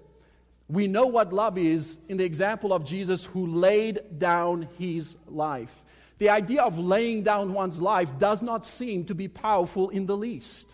we 0.69 0.87
know 0.87 1.07
what 1.07 1.33
love 1.33 1.59
is 1.59 1.99
in 2.09 2.17
the 2.17 2.25
example 2.25 2.73
of 2.73 2.85
Jesus 2.85 3.25
who 3.25 3.47
laid 3.47 4.19
down 4.19 4.69
his 4.79 5.17
life. 5.29 5.83
The 6.23 6.29
idea 6.29 6.63
of 6.63 6.79
laying 6.79 7.25
down 7.25 7.53
one's 7.53 7.83
life 7.83 8.17
does 8.17 8.45
not 8.45 8.65
seem 8.65 9.07
to 9.07 9.15
be 9.17 9.27
powerful 9.27 9.89
in 9.89 10.07
the 10.07 10.17
least. 10.17 10.73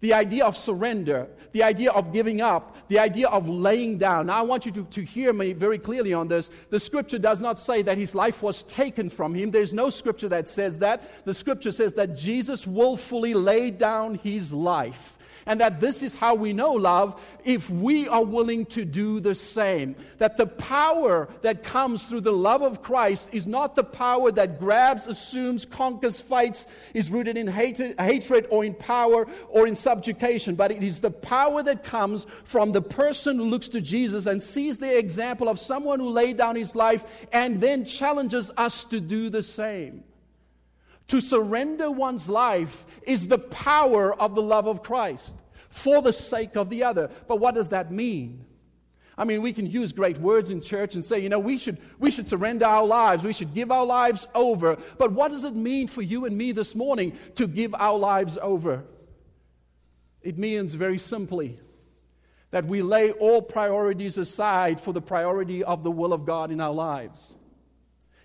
The 0.00 0.12
idea 0.12 0.44
of 0.44 0.54
surrender, 0.54 1.28
the 1.52 1.62
idea 1.62 1.92
of 1.92 2.12
giving 2.12 2.42
up, 2.42 2.76
the 2.88 2.98
idea 2.98 3.28
of 3.28 3.48
laying 3.48 3.96
down. 3.96 4.26
Now, 4.26 4.40
I 4.40 4.42
want 4.42 4.66
you 4.66 4.72
to, 4.72 4.84
to 4.84 5.00
hear 5.02 5.32
me 5.32 5.54
very 5.54 5.78
clearly 5.78 6.12
on 6.12 6.28
this. 6.28 6.50
The 6.68 6.78
scripture 6.78 7.18
does 7.18 7.40
not 7.40 7.58
say 7.58 7.80
that 7.80 7.96
his 7.96 8.14
life 8.14 8.42
was 8.42 8.64
taken 8.64 9.08
from 9.08 9.34
him. 9.34 9.50
There's 9.50 9.72
no 9.72 9.88
scripture 9.88 10.28
that 10.28 10.46
says 10.46 10.80
that. 10.80 11.24
The 11.24 11.32
scripture 11.32 11.72
says 11.72 11.94
that 11.94 12.14
Jesus 12.14 12.66
willfully 12.66 13.32
laid 13.32 13.78
down 13.78 14.16
his 14.16 14.52
life 14.52 15.16
and 15.46 15.60
that 15.60 15.80
this 15.80 16.02
is 16.02 16.14
how 16.14 16.34
we 16.34 16.52
know 16.52 16.72
love 16.72 17.20
if 17.44 17.68
we 17.70 18.08
are 18.08 18.24
willing 18.24 18.66
to 18.66 18.84
do 18.84 19.20
the 19.20 19.34
same. 19.34 19.96
That 20.18 20.36
the 20.36 20.46
power 20.46 21.28
that 21.42 21.62
comes 21.62 22.06
through 22.06 22.22
the 22.22 22.32
love 22.32 22.62
of 22.62 22.82
Christ 22.82 23.28
is 23.32 23.46
not 23.46 23.74
the 23.74 23.84
power 23.84 24.30
that 24.32 24.60
grabs, 24.60 25.06
assumes, 25.06 25.64
conquers, 25.64 26.20
fights, 26.20 26.66
is 26.94 27.10
rooted 27.10 27.36
in 27.36 27.48
hate, 27.48 27.78
hatred 27.98 28.46
or 28.50 28.64
in 28.64 28.74
power 28.74 29.26
or 29.48 29.66
in 29.66 29.76
subjugation, 29.76 30.54
but 30.54 30.70
it 30.70 30.82
is 30.82 31.00
the 31.00 31.10
power 31.10 31.62
that 31.62 31.84
comes 31.84 32.26
from 32.44 32.72
the 32.72 32.82
person 32.82 33.38
who 33.38 33.44
looks 33.44 33.68
to 33.70 33.80
Jesus 33.80 34.26
and 34.26 34.42
sees 34.42 34.78
the 34.78 34.98
example 34.98 35.48
of 35.48 35.58
someone 35.58 36.00
who 36.00 36.08
laid 36.08 36.36
down 36.36 36.56
his 36.56 36.74
life 36.74 37.04
and 37.32 37.60
then 37.60 37.84
challenges 37.84 38.50
us 38.56 38.84
to 38.84 39.00
do 39.00 39.30
the 39.30 39.42
same. 39.42 40.04
To 41.08 41.20
surrender 41.20 41.90
one's 41.90 42.28
life 42.28 42.84
is 43.02 43.28
the 43.28 43.38
power 43.38 44.14
of 44.14 44.34
the 44.34 44.42
love 44.42 44.66
of 44.66 44.82
Christ 44.82 45.36
for 45.68 46.02
the 46.02 46.12
sake 46.12 46.56
of 46.56 46.70
the 46.70 46.84
other. 46.84 47.10
But 47.28 47.40
what 47.40 47.54
does 47.54 47.70
that 47.70 47.90
mean? 47.90 48.44
I 49.16 49.24
mean, 49.24 49.42
we 49.42 49.52
can 49.52 49.66
use 49.66 49.92
great 49.92 50.18
words 50.18 50.50
in 50.50 50.60
church 50.60 50.94
and 50.94 51.04
say, 51.04 51.18
you 51.18 51.28
know, 51.28 51.38
we 51.38 51.58
should, 51.58 51.78
we 51.98 52.10
should 52.10 52.28
surrender 52.28 52.64
our 52.64 52.84
lives, 52.84 53.24
we 53.24 53.32
should 53.32 53.54
give 53.54 53.70
our 53.70 53.84
lives 53.84 54.26
over. 54.34 54.78
But 54.98 55.12
what 55.12 55.30
does 55.30 55.44
it 55.44 55.54
mean 55.54 55.86
for 55.86 56.02
you 56.02 56.24
and 56.24 56.36
me 56.36 56.52
this 56.52 56.74
morning 56.74 57.18
to 57.34 57.46
give 57.46 57.74
our 57.74 57.98
lives 57.98 58.38
over? 58.40 58.84
It 60.22 60.38
means 60.38 60.74
very 60.74 60.98
simply 60.98 61.58
that 62.52 62.64
we 62.64 62.80
lay 62.80 63.12
all 63.12 63.42
priorities 63.42 64.18
aside 64.18 64.80
for 64.80 64.92
the 64.92 65.00
priority 65.00 65.64
of 65.64 65.82
the 65.82 65.90
will 65.90 66.12
of 66.12 66.24
God 66.24 66.50
in 66.50 66.60
our 66.60 66.72
lives. 66.72 67.34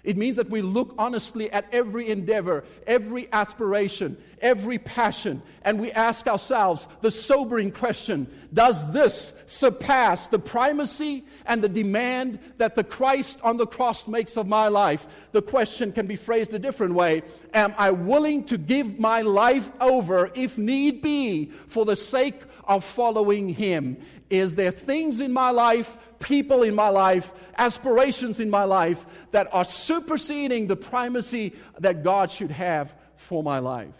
It 0.08 0.16
means 0.16 0.38
that 0.38 0.50
we 0.50 0.62
look 0.62 0.96
honestly 0.98 1.52
at 1.52 1.66
every 1.74 2.08
endeavor, 2.08 2.64
every 2.88 3.28
aspiration, 3.34 4.16
every 4.42 4.80
passion, 4.80 5.42
and 5.64 5.82
we 5.82 5.92
ask 5.92 6.28
ourselves 6.28 6.88
the 7.02 7.12
sobering 7.12 7.72
question 7.72 8.26
Does 8.54 8.94
this 8.94 9.34
surpass 9.48 10.30
the 10.30 10.40
primacy 10.40 11.26
and 11.46 11.62
the 11.62 11.68
demand 11.68 12.40
that 12.56 12.76
the 12.76 12.86
Christ 12.86 13.42
on 13.44 13.58
the 13.58 13.68
cross 13.68 14.08
makes 14.08 14.38
of 14.38 14.48
my 14.48 14.70
life? 14.70 15.08
The 15.34 15.42
question 15.42 15.92
can 15.92 16.08
be 16.08 16.16
phrased 16.16 16.54
a 16.54 16.60
different 16.60 16.94
way 16.94 17.24
Am 17.54 17.76
I 17.78 17.92
willing 17.92 18.46
to 18.46 18.58
give 18.58 18.98
my 18.98 19.24
life 19.24 19.70
over, 19.82 20.32
if 20.36 20.58
need 20.58 21.02
be, 21.02 21.52
for 21.68 21.84
the 21.84 21.98
sake 21.98 22.44
of 22.64 22.86
following 22.86 23.50
Him? 23.50 23.98
Is 24.29 24.55
there 24.55 24.72
things 24.72 25.19
in 25.22 25.31
my 25.31 25.51
life, 25.51 25.98
people 26.19 26.63
in 26.63 26.75
my 26.75 26.89
life, 26.89 27.31
aspirations 27.57 28.39
in 28.39 28.50
my 28.50 28.63
life 28.63 29.05
that 29.31 29.53
are 29.53 29.65
superseding 29.65 30.67
the 30.67 30.75
primacy 30.75 31.53
that 31.79 32.03
God 32.03 32.31
should 32.31 32.51
have 32.51 32.93
for 33.15 33.41
my 33.41 33.60
life? 33.60 33.96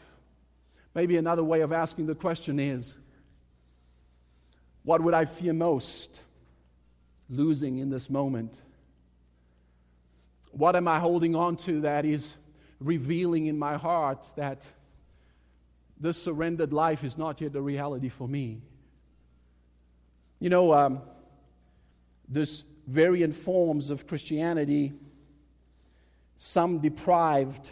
Maybe 0.94 1.18
another 1.18 1.44
way 1.44 1.62
of 1.62 1.72
asking 1.72 2.08
the 2.08 2.16
question 2.16 2.60
is 2.60 2.98
what 4.84 5.02
would 5.02 5.14
I 5.14 5.26
fear 5.26 5.54
most 5.54 6.22
losing 7.30 7.80
in 7.80 7.90
this 7.90 8.10
moment? 8.10 8.60
What 10.52 10.76
am 10.76 10.88
I 10.88 11.00
holding 11.00 11.36
on 11.36 11.58
to 11.58 11.82
that 11.82 12.06
is 12.06 12.36
revealing 12.80 13.48
in 13.48 13.60
my 13.60 13.78
heart 13.78 14.26
that 14.38 14.66
this 16.00 16.22
surrendered 16.22 16.74
life 16.74 17.04
is 17.04 17.18
not 17.18 17.42
yet 17.42 17.56
a 17.56 17.62
reality 17.62 18.10
for 18.10 18.28
me? 18.28 18.62
You 20.40 20.50
know, 20.50 20.74
um, 20.74 21.02
this 22.28 22.64
variant 22.86 23.36
forms 23.36 23.90
of 23.90 24.06
Christianity, 24.06 24.94
some 26.38 26.80
deprived 26.80 27.72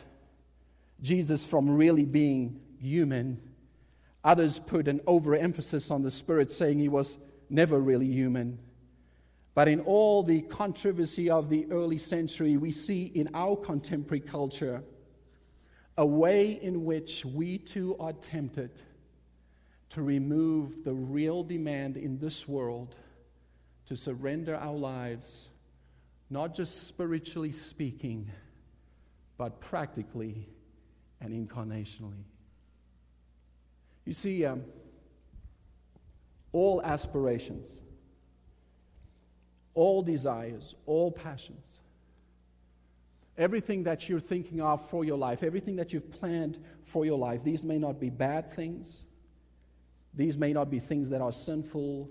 Jesus 1.01 1.45
from 1.45 1.69
really 1.69 2.05
being 2.05 2.59
human. 2.79 3.39
Others 4.23 4.59
put 4.59 4.87
an 4.87 5.01
overemphasis 5.05 5.91
on 5.91 6.01
the 6.01 6.09
Spirit, 6.09 6.51
saying 6.51 6.79
he 6.79 6.89
was 6.89 7.17
never 7.49 7.79
really 7.79 8.07
human. 8.07 8.57
But 9.53 9.67
in 9.67 9.81
all 9.81 10.23
the 10.23 10.41
controversy 10.41 11.29
of 11.29 11.49
the 11.49 11.67
early 11.71 11.99
century, 11.99 12.57
we 12.57 12.71
see 12.71 13.05
in 13.13 13.29
our 13.33 13.55
contemporary 13.55 14.19
culture 14.19 14.83
a 15.97 16.05
way 16.05 16.59
in 16.61 16.83
which 16.83 17.23
we 17.23 17.59
too 17.59 17.95
are 17.99 18.11
tempted 18.11 18.81
to 19.89 20.01
remove 20.01 20.83
the 20.83 20.93
real 20.93 21.43
demand 21.43 21.97
in 21.97 22.17
this 22.17 22.47
world 22.47 22.95
to 23.85 23.95
surrender 23.95 24.55
our 24.55 24.75
lives, 24.75 25.49
not 26.29 26.55
just 26.55 26.87
spiritually 26.87 27.51
speaking, 27.51 28.29
but 29.37 29.59
practically 29.61 30.47
and 31.21 31.31
incarnationally. 31.33 32.23
You 34.05 34.13
see, 34.13 34.45
um, 34.45 34.63
all 36.51 36.81
aspirations, 36.83 37.77
all 39.73 40.01
desires, 40.01 40.75
all 40.85 41.11
passions, 41.11 41.79
everything 43.37 43.83
that 43.83 44.07
you're 44.07 44.19
thinking 44.19 44.61
of 44.61 44.87
for 44.89 45.03
your 45.03 45.17
life, 45.17 45.43
everything 45.43 45.75
that 45.75 45.91
you've 45.91 46.09
planned 46.11 46.57
for 46.83 47.05
your 47.05 47.17
life, 47.17 47.43
these 47.43 47.63
may 47.63 47.77
not 47.77 47.99
be 47.99 48.09
bad 48.09 48.51
things. 48.51 49.03
These 50.15 50.37
may 50.37 50.53
not 50.53 50.69
be 50.69 50.79
things 50.79 51.09
that 51.09 51.21
are 51.21 51.31
sinful, 51.31 52.09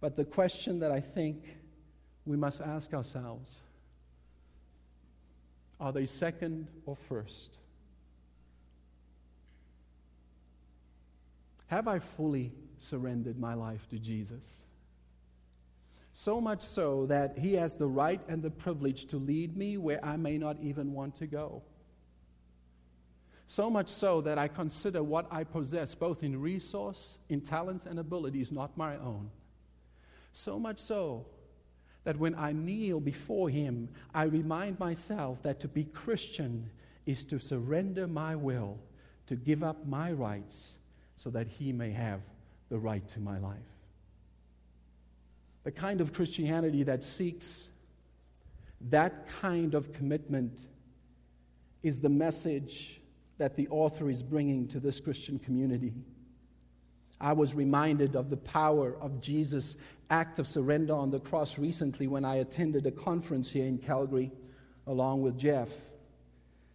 but 0.00 0.16
the 0.16 0.24
question 0.24 0.78
that 0.80 0.90
I 0.90 1.00
think 1.00 1.44
we 2.24 2.36
must 2.36 2.60
ask 2.60 2.94
ourselves 2.94 3.60
are 5.80 5.92
they 5.92 6.06
second 6.06 6.70
or 6.86 6.96
first? 6.96 7.56
Have 11.68 11.86
I 11.86 12.00
fully 12.00 12.52
surrendered 12.78 13.38
my 13.38 13.54
life 13.54 13.86
to 13.90 13.98
Jesus? 13.98 14.64
So 16.14 16.40
much 16.40 16.62
so 16.62 17.06
that 17.06 17.38
He 17.38 17.54
has 17.54 17.76
the 17.76 17.86
right 17.86 18.20
and 18.28 18.42
the 18.42 18.50
privilege 18.50 19.06
to 19.06 19.18
lead 19.18 19.56
me 19.56 19.76
where 19.76 20.04
I 20.04 20.16
may 20.16 20.36
not 20.36 20.58
even 20.60 20.92
want 20.92 21.14
to 21.16 21.28
go. 21.28 21.62
So 23.50 23.70
much 23.70 23.88
so 23.88 24.20
that 24.20 24.36
I 24.36 24.46
consider 24.46 25.02
what 25.02 25.26
I 25.30 25.42
possess, 25.42 25.94
both 25.94 26.22
in 26.22 26.38
resource, 26.38 27.16
in 27.30 27.40
talents, 27.40 27.86
and 27.86 27.98
abilities, 27.98 28.52
not 28.52 28.76
my 28.76 28.96
own. 28.98 29.30
So 30.34 30.58
much 30.58 30.78
so 30.78 31.24
that 32.04 32.18
when 32.18 32.34
I 32.34 32.52
kneel 32.52 33.00
before 33.00 33.48
Him, 33.48 33.88
I 34.14 34.24
remind 34.24 34.78
myself 34.78 35.42
that 35.44 35.60
to 35.60 35.68
be 35.68 35.84
Christian 35.84 36.68
is 37.06 37.24
to 37.24 37.40
surrender 37.40 38.06
my 38.06 38.36
will, 38.36 38.78
to 39.28 39.34
give 39.34 39.62
up 39.62 39.86
my 39.86 40.12
rights, 40.12 40.76
so 41.16 41.30
that 41.30 41.48
He 41.48 41.72
may 41.72 41.90
have 41.90 42.20
the 42.68 42.78
right 42.78 43.08
to 43.08 43.18
my 43.18 43.38
life. 43.38 43.56
The 45.64 45.72
kind 45.72 46.02
of 46.02 46.12
Christianity 46.12 46.82
that 46.82 47.02
seeks 47.02 47.70
that 48.90 49.26
kind 49.40 49.74
of 49.74 49.94
commitment 49.94 50.66
is 51.82 52.00
the 52.00 52.10
message 52.10 52.97
that 53.38 53.54
the 53.54 53.68
author 53.68 54.10
is 54.10 54.22
bringing 54.22 54.68
to 54.68 54.80
this 54.80 55.00
Christian 55.00 55.38
community. 55.38 55.94
I 57.20 57.32
was 57.32 57.54
reminded 57.54 58.14
of 58.14 58.30
the 58.30 58.36
power 58.36 58.96
of 59.00 59.20
Jesus' 59.20 59.76
act 60.10 60.38
of 60.38 60.46
surrender 60.46 60.94
on 60.94 61.10
the 61.10 61.20
cross 61.20 61.58
recently 61.58 62.06
when 62.06 62.24
I 62.24 62.36
attended 62.36 62.86
a 62.86 62.90
conference 62.90 63.50
here 63.50 63.66
in 63.66 63.78
Calgary 63.78 64.30
along 64.86 65.22
with 65.22 65.36
Jeff. 65.36 65.68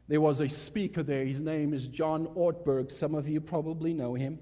There 0.08 0.22
was 0.22 0.42
a 0.42 0.50
speaker 0.50 1.02
there. 1.02 1.26
His 1.26 1.42
name 1.42 1.74
is 1.74 1.88
John 1.88 2.28
Ortberg. 2.36 2.92
Some 2.92 3.16
of 3.16 3.28
you 3.28 3.40
probably 3.40 3.94
know 3.94 4.14
him. 4.14 4.40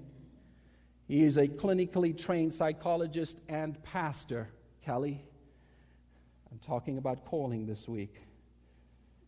He 1.06 1.22
is 1.22 1.36
a 1.36 1.46
clinically 1.46 2.16
trained 2.16 2.52
psychologist 2.52 3.38
and 3.48 3.80
pastor. 3.82 4.48
Kelly, 4.84 5.22
I'm 6.50 6.58
talking 6.58 6.98
about 6.98 7.24
calling 7.24 7.64
this 7.66 7.88
week. 7.88 8.16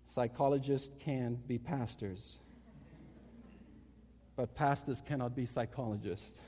Psychologists 0.07 0.91
can 1.01 1.39
be 1.47 1.57
pastors, 1.57 2.37
but 4.37 4.55
pastors 4.55 5.01
cannot 5.01 5.35
be 5.35 5.47
psychologists. 5.47 6.41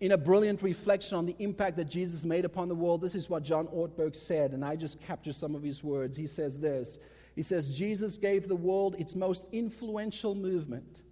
In 0.00 0.12
a 0.12 0.18
brilliant 0.18 0.62
reflection 0.62 1.16
on 1.16 1.26
the 1.26 1.36
impact 1.38 1.76
that 1.76 1.84
Jesus 1.84 2.24
made 2.24 2.44
upon 2.44 2.68
the 2.68 2.74
world, 2.74 3.00
this 3.00 3.14
is 3.14 3.30
what 3.30 3.44
John 3.44 3.68
Ortberg 3.68 4.16
said, 4.16 4.52
and 4.52 4.64
I 4.64 4.74
just 4.74 5.00
capture 5.00 5.32
some 5.32 5.54
of 5.54 5.62
his 5.62 5.84
words. 5.84 6.16
He 6.16 6.26
says 6.26 6.58
this 6.60 6.98
He 7.36 7.42
says, 7.42 7.68
Jesus 7.68 8.16
gave 8.16 8.48
the 8.48 8.56
world 8.56 8.96
its 8.98 9.14
most 9.14 9.46
influential 9.52 10.34
movement. 10.34 11.02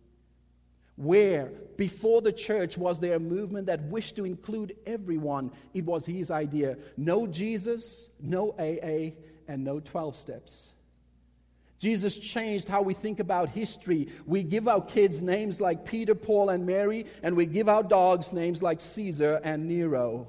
Where 0.97 1.53
before 1.77 2.21
the 2.21 2.33
church 2.33 2.77
was 2.77 2.99
there 3.01 3.14
a 3.14 3.21
movement 3.21 3.66
that 3.66 3.81
wished 3.85 4.16
to 4.16 4.27
include 4.27 4.77
everyone? 4.85 5.53
It 5.73 5.85
was 5.85 6.05
his 6.05 6.31
idea. 6.31 6.77
No 6.97 7.27
Jesus, 7.27 8.09
no 8.21 8.51
AA, 8.59 9.12
and 9.49 9.64
no 9.64 9.81
12 9.81 10.14
steps. 10.14 10.73
Jesus 11.81 12.19
changed 12.19 12.69
how 12.69 12.83
we 12.83 12.93
think 12.93 13.21
about 13.21 13.49
history. 13.49 14.09
We 14.27 14.43
give 14.43 14.69
our 14.69 14.83
kids 14.83 15.23
names 15.23 15.62
like 15.62 15.87
Peter, 15.87 16.14
Paul, 16.14 16.51
and 16.51 16.66
Mary, 16.66 17.07
and 17.23 17.35
we 17.35 17.47
give 17.47 17.71
our 17.71 17.83
dogs 17.83 18.35
names 18.35 18.62
like 18.62 18.83
Caesar 18.83 19.40
and 19.43 19.66
Nero. 19.66 20.29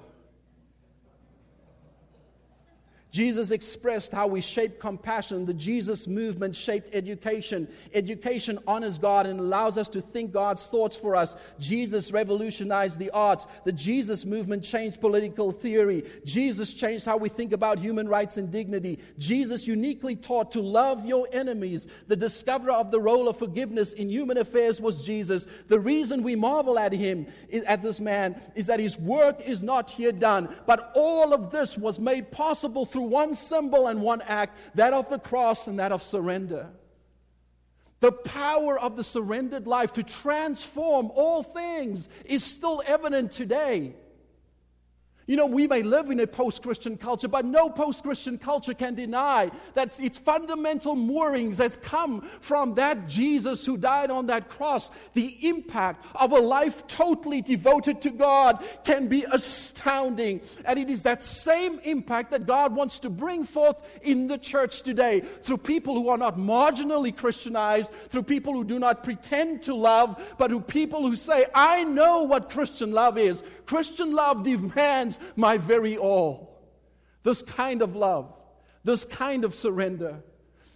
Jesus 3.12 3.52
expressed 3.52 4.14
how 4.14 4.28
we 4.28 4.40
shape 4.40 4.80
compassion. 4.80 5.46
The 5.46 5.54
Jesus 5.54 6.08
movement 6.08 6.56
shaped 6.56 6.96
education. 6.96 7.68
Education 7.94 8.58
honors 8.66 8.98
God 8.98 9.26
and 9.26 9.38
allows 9.38 9.78
us 9.78 9.90
to 9.90 10.00
think 10.00 10.32
God's 10.32 10.66
thoughts 10.68 10.96
for 10.96 11.14
us. 11.14 11.36
Jesus 11.60 12.14
revolutionized 12.14 13.00
the 13.00 13.10
arts. 13.12 13.48
The 13.66 13.74
Jesus 13.74 14.24
movement 14.26 14.64
changed 14.64 15.02
political 15.02 15.52
theory. 15.52 16.06
Jesus 16.24 16.74
changed 16.74 17.06
how 17.06 17.18
we 17.18 17.28
think 17.28 17.52
about 17.52 17.80
human 17.80 18.08
rights 18.08 18.38
and 18.38 18.50
dignity. 18.50 18.98
Jesus 19.18 19.68
uniquely 19.68 20.16
taught 20.16 20.54
to 20.54 20.62
love 20.62 21.06
your 21.06 21.28
enemies. 21.34 21.88
The 22.08 22.16
discoverer 22.16 22.72
of 22.74 22.92
the 22.92 23.00
role 23.02 23.28
of 23.28 23.36
forgiveness 23.36 23.92
in 23.92 24.10
human 24.10 24.38
affairs 24.38 24.80
was 24.80 25.04
Jesus. 25.04 25.48
The 25.68 25.82
reason 25.82 26.24
we 26.24 26.36
marvel 26.38 26.80
at 26.80 26.94
him, 26.94 27.28
at 27.68 27.84
this 27.84 28.00
man, 28.00 28.42
is 28.56 28.68
that 28.68 28.80
his 28.80 28.98
work 28.98 29.42
is 29.42 29.64
not 29.64 29.90
here 29.90 30.14
done. 30.14 30.56
But 30.66 30.94
all 30.96 31.34
of 31.34 31.52
this 31.52 31.78
was 31.78 32.00
made 32.00 32.32
possible 32.32 32.86
through 32.86 33.01
through 33.02 33.10
one 33.10 33.34
symbol 33.34 33.88
and 33.88 34.02
one 34.02 34.22
act 34.22 34.56
that 34.76 34.94
of 34.94 35.10
the 35.10 35.18
cross 35.18 35.68
and 35.68 35.80
that 35.80 35.92
of 35.92 36.04
surrender. 36.04 36.68
The 38.00 38.12
power 38.12 38.80
of 38.80 38.96
the 38.96 39.04
surrendered 39.04 39.68
life 39.68 39.94
to 39.94 40.04
transform 40.04 41.12
all 41.16 41.44
things 41.44 42.10
is 42.26 42.44
still 42.44 42.82
evident 42.86 43.32
today. 43.32 43.96
You 45.32 45.38
know, 45.38 45.46
we 45.46 45.66
may 45.66 45.82
live 45.82 46.10
in 46.10 46.20
a 46.20 46.28
post 46.28 46.62
Christian 46.62 46.98
culture, 46.98 47.30
but 47.30 47.46
no 47.46 47.70
post 47.70 48.04
Christian 48.04 48.38
culture 48.38 48.74
can 48.74 48.96
deny 48.96 49.50
that 49.76 49.98
its 49.98 50.18
fundamental 50.18 50.94
moorings 50.94 51.58
has 51.58 51.78
come 51.78 52.28
from 52.42 52.74
that 52.74 53.08
Jesus 53.08 53.66
who 53.66 53.78
died 53.78 54.12
on 54.12 54.26
that 54.26 54.50
cross. 54.50 54.92
The 55.14 55.38
impact 55.48 56.06
of 56.16 56.34
a 56.34 56.38
life 56.38 56.86
totally 56.86 57.42
devoted 57.42 58.02
to 58.02 58.10
God 58.10 58.62
can 58.84 59.08
be 59.08 59.24
astounding. 59.32 60.42
And 60.66 60.78
it 60.78 60.90
is 60.90 61.04
that 61.04 61.24
same 61.24 61.80
impact 61.86 62.32
that 62.32 62.46
God 62.46 62.76
wants 62.76 63.00
to 63.00 63.10
bring 63.10 63.46
forth 63.46 63.78
in 64.02 64.28
the 64.28 64.38
church 64.38 64.82
today 64.82 65.22
through 65.44 65.60
people 65.60 65.94
who 65.94 66.10
are 66.10 66.18
not 66.18 66.38
marginally 66.38 67.16
Christianized, 67.16 67.94
through 68.10 68.24
people 68.24 68.52
who 68.52 68.66
do 68.66 68.80
not 68.80 69.02
pretend 69.02 69.64
to 69.64 69.76
love, 69.76 70.22
but 70.38 70.52
who 70.52 70.60
people 70.60 71.08
who 71.08 71.16
say, 71.16 71.46
I 71.56 71.86
know 71.86 72.24
what 72.24 72.50
Christian 72.50 72.92
love 72.92 73.18
is. 73.18 73.44
Christian 73.72 74.12
love 74.12 74.44
demands 74.44 75.18
my 75.38 75.58
very 75.58 75.98
all. 75.98 76.62
This 77.24 77.42
kind 77.42 77.82
of 77.82 77.96
love, 77.96 78.34
this 78.84 79.06
kind 79.06 79.46
of 79.46 79.56
surrender, 79.56 80.22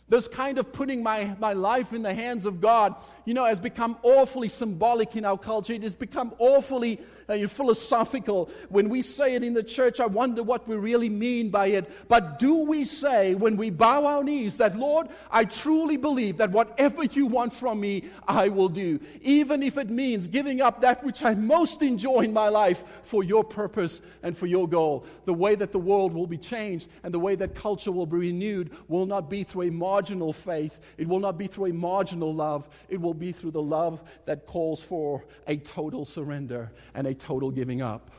this 0.08 0.30
kind 0.30 0.58
of 0.58 0.72
putting 0.72 1.04
my, 1.04 1.36
my 1.38 1.52
life 1.52 1.92
in 1.92 2.04
the 2.04 2.14
hands 2.14 2.46
of 2.46 2.62
God, 2.62 2.96
you 3.26 3.34
know, 3.34 3.44
has 3.44 3.60
become 3.60 3.98
awfully 4.02 4.48
symbolic 4.48 5.18
in 5.18 5.26
our 5.26 5.38
culture. 5.38 5.74
It 5.74 5.84
has 5.84 5.94
become 5.94 6.34
awfully 6.38 7.02
uh, 7.28 7.48
philosophical. 7.48 8.50
When 8.70 8.90
we 8.90 9.02
say 9.02 9.36
it 9.36 9.44
in 9.44 9.54
the 9.54 9.64
church, 9.64 10.00
I 10.00 10.06
wonder 10.06 10.44
what 10.44 10.68
we 10.68 10.76
really 10.76 11.10
mean 11.10 11.50
by 11.50 11.68
it. 11.68 12.08
But 12.08 12.40
do 12.40 12.66
we 12.66 12.86
say, 12.86 13.36
when 13.36 13.58
we 13.58 13.70
bow 13.70 14.06
our 14.06 14.24
knees, 14.24 14.58
that, 14.58 14.78
Lord, 14.78 15.08
I 15.32 15.46
truly 15.46 15.98
believe 15.98 16.38
that 16.38 16.52
whatever 16.52 17.04
you 17.04 17.26
want 17.26 17.54
from 17.54 17.80
me, 17.80 18.10
I 18.28 18.50
will 18.50 18.70
do, 18.70 19.00
even 19.22 19.64
if 19.64 19.78
it 19.78 19.90
means 19.90 20.28
giving 20.28 20.62
up 20.62 20.82
that 20.82 21.04
which 21.04 21.24
I 21.24 21.34
most 21.34 21.82
enjoy 21.82 22.22
in 22.22 22.34
my 22.34 22.50
life 22.50 22.84
for 23.04 23.24
your 23.24 23.44
purpose 23.44 24.02
and 24.22 24.38
for 24.38 24.46
your 24.46 24.68
goal? 24.68 25.06
The 25.26 25.34
way 25.34 25.56
that 25.56 25.72
the 25.72 25.80
world 25.80 26.14
will 26.14 26.28
be 26.28 26.38
changed 26.38 26.90
and 27.04 27.14
the 27.14 27.20
way 27.20 27.36
that 27.36 27.56
culture 27.56 27.92
will 27.92 28.06
be 28.06 28.18
renewed 28.18 28.72
will 28.88 29.06
not 29.06 29.30
be 29.30 29.44
through 29.44 29.64
a 29.64 29.72
marginal 29.72 30.34
faith. 30.34 30.80
It 30.98 31.08
will 31.08 31.20
not 31.20 31.38
be 31.38 31.48
through 31.48 31.68
a 31.68 31.74
marginal 31.74 32.34
love. 32.34 32.68
It 32.90 33.02
will 33.02 33.14
be 33.14 33.32
through 33.32 33.52
the 33.52 33.62
love 33.62 34.04
that 34.26 34.46
calls 34.46 34.82
for 34.82 35.24
a 35.48 35.58
total 35.58 36.06
surrender 36.06 36.72
and 36.94 37.08
a 37.08 37.15
total 37.16 37.52
giving 37.52 37.82
up. 37.82 38.12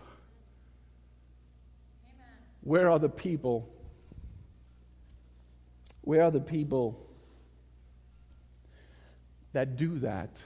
Amen. 2.04 2.26
Where 2.62 2.90
are 2.90 2.98
the 2.98 3.08
people? 3.08 3.68
Where 6.02 6.22
are 6.22 6.30
the 6.30 6.40
people 6.40 7.06
that 9.52 9.76
do 9.76 9.98
that? 10.00 10.42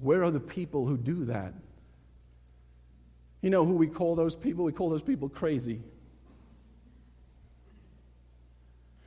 Where 0.00 0.24
are 0.24 0.30
the 0.30 0.40
people 0.40 0.86
who 0.86 0.96
do 0.96 1.26
that? 1.26 1.52
You 3.42 3.50
know 3.50 3.64
who 3.64 3.74
we 3.74 3.86
call 3.86 4.16
those 4.16 4.34
people? 4.34 4.64
We 4.64 4.72
call 4.72 4.90
those 4.90 5.02
people 5.02 5.28
crazy. 5.28 5.80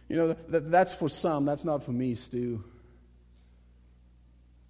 You 0.10 0.16
know, 0.16 0.36
that, 0.50 0.70
that's 0.70 0.94
for 0.94 1.10
some, 1.10 1.46
that's 1.46 1.66
not 1.66 1.84
for 1.84 1.92
me, 1.92 2.16
Stu. 2.16 2.64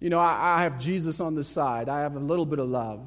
You 0.00 0.10
know, 0.10 0.18
I, 0.18 0.58
I 0.58 0.62
have 0.64 0.78
Jesus 0.78 1.20
on 1.20 1.34
the 1.34 1.44
side, 1.44 1.88
I 1.88 2.00
have 2.00 2.16
a 2.16 2.20
little 2.20 2.46
bit 2.46 2.58
of 2.58 2.68
love. 2.68 3.06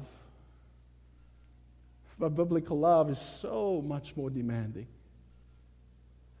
But 2.18 2.30
biblical 2.30 2.78
love 2.78 3.10
is 3.10 3.18
so 3.18 3.80
much 3.80 4.16
more 4.16 4.28
demanding. 4.28 4.88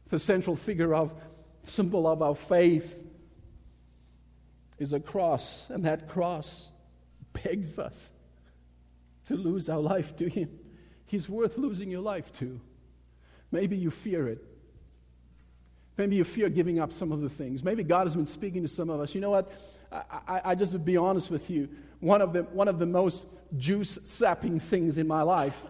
The 0.08 0.18
central 0.18 0.56
figure 0.56 0.94
of, 0.94 1.14
symbol 1.64 2.06
of 2.06 2.20
our 2.22 2.34
faith 2.34 2.98
is 4.78 4.92
a 4.92 5.00
cross, 5.00 5.68
and 5.70 5.84
that 5.84 6.08
cross 6.08 6.68
begs 7.32 7.78
us 7.78 8.12
to 9.26 9.36
lose 9.36 9.68
our 9.68 9.80
life 9.80 10.16
to 10.16 10.28
Him. 10.28 10.50
He's 11.06 11.28
worth 11.28 11.58
losing 11.58 11.90
your 11.90 12.00
life 12.00 12.32
to. 12.34 12.60
Maybe 13.50 13.76
you 13.76 13.90
fear 13.90 14.28
it. 14.28 14.44
Maybe 15.96 16.16
you 16.16 16.24
fear 16.24 16.48
giving 16.48 16.78
up 16.78 16.92
some 16.92 17.12
of 17.12 17.20
the 17.20 17.28
things. 17.28 17.64
Maybe 17.64 17.82
God 17.82 18.06
has 18.06 18.14
been 18.14 18.26
speaking 18.26 18.62
to 18.62 18.68
some 18.68 18.88
of 18.88 19.00
us. 19.00 19.14
You 19.14 19.20
know 19.20 19.30
what? 19.30 19.52
I, 19.90 20.40
I, 20.44 20.54
just 20.54 20.72
would 20.72 20.84
be 20.84 20.96
honest 20.96 21.30
with 21.30 21.48
you. 21.48 21.68
One 22.00 22.20
of 22.20 22.32
the, 22.32 22.42
one 22.42 22.68
of 22.68 22.78
the 22.78 22.86
most 22.86 23.26
juice 23.56 23.98
sapping 24.04 24.60
things 24.60 24.98
in 24.98 25.06
my 25.06 25.22
life 25.22 25.64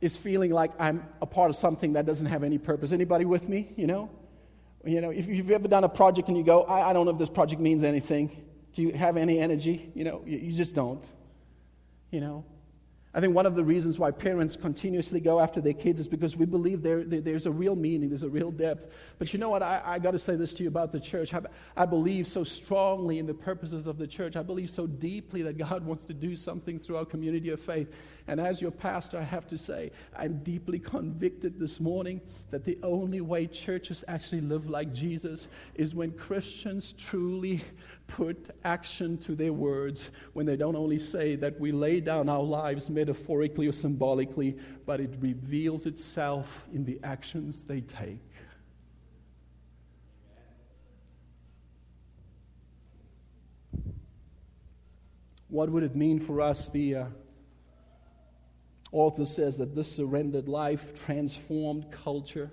is 0.00 0.16
feeling 0.16 0.50
like 0.50 0.72
I'm 0.78 1.06
a 1.22 1.26
part 1.26 1.48
of 1.48 1.56
something 1.56 1.94
that 1.94 2.04
doesn't 2.04 2.26
have 2.26 2.42
any 2.42 2.58
purpose. 2.58 2.92
Anybody 2.92 3.24
with 3.24 3.48
me? 3.48 3.72
You 3.76 3.86
know? 3.86 4.10
You 4.84 5.00
know, 5.00 5.10
if 5.10 5.26
you've 5.26 5.50
ever 5.50 5.68
done 5.68 5.84
a 5.84 5.88
project 5.88 6.28
and 6.28 6.36
you 6.36 6.42
go, 6.42 6.64
I, 6.64 6.90
I 6.90 6.92
don't 6.92 7.06
know 7.06 7.12
if 7.12 7.18
this 7.18 7.30
project 7.30 7.60
means 7.60 7.84
anything. 7.84 8.44
Do 8.72 8.82
you 8.82 8.92
have 8.92 9.16
any 9.16 9.38
energy? 9.38 9.90
You 9.94 10.04
know, 10.04 10.22
you, 10.26 10.38
you 10.38 10.52
just 10.52 10.74
don't. 10.74 11.06
You 12.10 12.20
know? 12.20 12.44
I 13.14 13.20
think 13.20 13.34
one 13.34 13.44
of 13.44 13.54
the 13.54 13.64
reasons 13.64 13.98
why 13.98 14.10
parents 14.10 14.56
continuously 14.56 15.20
go 15.20 15.38
after 15.38 15.60
their 15.60 15.74
kids 15.74 16.00
is 16.00 16.08
because 16.08 16.34
we 16.34 16.46
believe 16.46 16.82
there, 16.82 17.04
there 17.04 17.20
there's 17.20 17.44
a 17.44 17.50
real 17.50 17.76
meaning, 17.76 18.08
there's 18.08 18.22
a 18.22 18.28
real 18.28 18.50
depth. 18.50 18.86
But 19.18 19.34
you 19.34 19.38
know 19.38 19.50
what? 19.50 19.62
I, 19.62 19.82
I 19.84 19.98
got 19.98 20.12
to 20.12 20.18
say 20.18 20.34
this 20.34 20.54
to 20.54 20.62
you 20.62 20.70
about 20.70 20.92
the 20.92 21.00
church. 21.00 21.34
I, 21.34 21.40
I 21.76 21.84
believe 21.84 22.26
so 22.26 22.42
strongly 22.42 23.18
in 23.18 23.26
the 23.26 23.34
purposes 23.34 23.86
of 23.86 23.98
the 23.98 24.06
church. 24.06 24.34
I 24.34 24.42
believe 24.42 24.70
so 24.70 24.86
deeply 24.86 25.42
that 25.42 25.58
God 25.58 25.84
wants 25.86 26.06
to 26.06 26.14
do 26.14 26.36
something 26.36 26.78
through 26.78 26.96
our 26.96 27.04
community 27.04 27.50
of 27.50 27.60
faith. 27.60 27.92
And 28.28 28.40
as 28.40 28.62
your 28.62 28.70
pastor, 28.70 29.18
I 29.18 29.24
have 29.24 29.46
to 29.48 29.58
say, 29.58 29.90
I'm 30.16 30.38
deeply 30.42 30.78
convicted 30.78 31.58
this 31.58 31.80
morning 31.80 32.20
that 32.50 32.64
the 32.64 32.78
only 32.82 33.20
way 33.20 33.46
churches 33.46 34.04
actually 34.08 34.40
live 34.40 34.70
like 34.70 34.94
Jesus 34.94 35.48
is 35.74 35.94
when 35.94 36.12
Christians 36.12 36.94
truly 36.96 37.62
put 38.06 38.50
action 38.64 39.18
to 39.18 39.34
their 39.34 39.52
words, 39.52 40.10
when 40.34 40.46
they 40.46 40.56
don't 40.56 40.76
only 40.76 40.98
say 40.98 41.34
that 41.36 41.58
we 41.58 41.72
lay 41.72 42.00
down 42.00 42.28
our 42.28 42.42
lives 42.42 42.88
metaphorically 43.02 43.66
or 43.66 43.72
symbolically, 43.72 44.56
but 44.86 45.00
it 45.00 45.12
reveals 45.18 45.86
itself 45.86 46.68
in 46.72 46.84
the 46.84 47.00
actions 47.02 47.62
they 47.64 47.80
take. 47.80 48.20
What 55.48 55.68
would 55.68 55.82
it 55.82 55.96
mean 55.96 56.20
for 56.20 56.40
us? 56.40 56.70
The 56.70 56.94
uh, 56.94 57.04
author 58.92 59.26
says 59.26 59.58
that 59.58 59.74
this 59.74 59.90
surrendered 59.90 60.46
life 60.46 61.04
transformed 61.04 61.90
culture. 61.90 62.52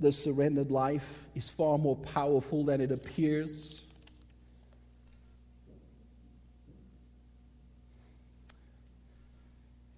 This 0.00 0.20
surrendered 0.20 0.72
life 0.72 1.28
is 1.36 1.48
far 1.48 1.78
more 1.78 1.96
powerful 1.96 2.64
than 2.64 2.80
it 2.80 2.90
appears. 2.90 3.81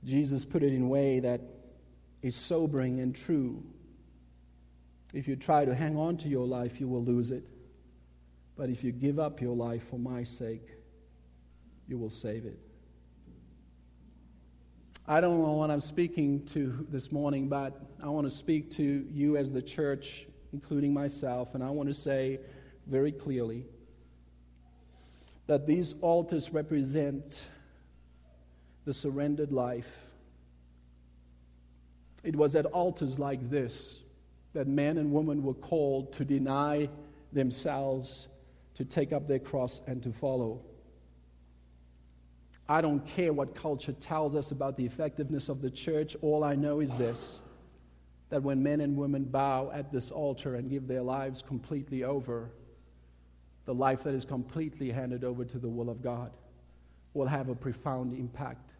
Jesus 0.04 0.44
put 0.44 0.62
it 0.62 0.72
in 0.72 0.82
a 0.82 0.86
way 0.86 1.20
that 1.20 1.40
is 2.22 2.36
sobering 2.36 3.00
and 3.00 3.14
true. 3.14 3.62
If 5.12 5.28
you 5.28 5.36
try 5.36 5.64
to 5.64 5.74
hang 5.74 5.96
on 5.96 6.16
to 6.18 6.28
your 6.28 6.46
life, 6.46 6.80
you 6.80 6.88
will 6.88 7.04
lose 7.04 7.30
it. 7.30 7.44
But 8.56 8.70
if 8.70 8.84
you 8.84 8.92
give 8.92 9.18
up 9.18 9.40
your 9.40 9.56
life 9.56 9.88
for 9.88 9.98
my 9.98 10.24
sake, 10.24 10.68
you 11.88 11.98
will 11.98 12.10
save 12.10 12.44
it. 12.46 12.58
I 15.06 15.20
don't 15.20 15.42
know 15.42 15.52
what 15.52 15.70
I'm 15.70 15.80
speaking 15.80 16.46
to 16.46 16.86
this 16.88 17.12
morning, 17.12 17.48
but 17.48 17.78
I 18.02 18.08
want 18.08 18.26
to 18.26 18.30
speak 18.30 18.70
to 18.72 19.06
you 19.12 19.36
as 19.36 19.52
the 19.52 19.60
church, 19.60 20.26
including 20.52 20.94
myself, 20.94 21.54
and 21.54 21.62
I 21.62 21.70
want 21.70 21.90
to 21.90 21.94
say 21.94 22.40
very 22.86 23.12
clearly 23.12 23.66
that 25.46 25.66
these 25.66 25.94
altars 26.00 26.50
represent 26.54 27.46
the 28.84 28.94
surrendered 28.94 29.52
life. 29.52 29.98
It 32.22 32.36
was 32.36 32.54
at 32.54 32.66
altars 32.66 33.18
like 33.18 33.50
this 33.50 34.00
that 34.54 34.68
men 34.68 34.98
and 34.98 35.12
women 35.12 35.42
were 35.42 35.54
called 35.54 36.12
to 36.12 36.24
deny 36.24 36.88
themselves, 37.32 38.28
to 38.74 38.84
take 38.84 39.12
up 39.12 39.26
their 39.26 39.40
cross, 39.40 39.80
and 39.86 40.02
to 40.02 40.12
follow. 40.12 40.60
I 42.68 42.80
don't 42.80 43.04
care 43.04 43.32
what 43.32 43.54
culture 43.54 43.92
tells 43.92 44.36
us 44.36 44.52
about 44.52 44.76
the 44.76 44.86
effectiveness 44.86 45.48
of 45.48 45.60
the 45.60 45.70
church. 45.70 46.16
All 46.22 46.44
I 46.44 46.54
know 46.54 46.80
is 46.80 46.96
this 46.96 47.40
that 48.30 48.42
when 48.42 48.62
men 48.62 48.80
and 48.80 48.96
women 48.96 49.24
bow 49.24 49.70
at 49.72 49.92
this 49.92 50.10
altar 50.10 50.54
and 50.54 50.70
give 50.70 50.88
their 50.88 51.02
lives 51.02 51.42
completely 51.42 52.04
over, 52.04 52.50
the 53.64 53.74
life 53.74 54.02
that 54.02 54.14
is 54.14 54.24
completely 54.24 54.90
handed 54.90 55.24
over 55.24 55.44
to 55.44 55.58
the 55.58 55.68
will 55.68 55.90
of 55.90 56.02
God 56.02 56.30
will 57.12 57.26
have 57.26 57.48
a 57.48 57.54
profound 57.54 58.12
impact 58.18 58.73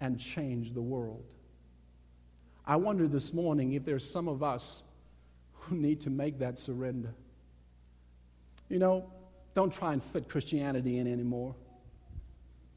and 0.00 0.18
change 0.18 0.72
the 0.72 0.80
world. 0.80 1.34
I 2.66 2.76
wonder 2.76 3.08
this 3.08 3.32
morning 3.32 3.72
if 3.72 3.84
there's 3.84 4.08
some 4.08 4.28
of 4.28 4.42
us 4.42 4.82
who 5.52 5.76
need 5.76 6.02
to 6.02 6.10
make 6.10 6.38
that 6.38 6.58
surrender. 6.58 7.14
You 8.68 8.78
know, 8.78 9.10
don't 9.54 9.72
try 9.72 9.92
and 9.92 10.02
fit 10.02 10.28
Christianity 10.28 10.98
in 10.98 11.12
anymore. 11.12 11.54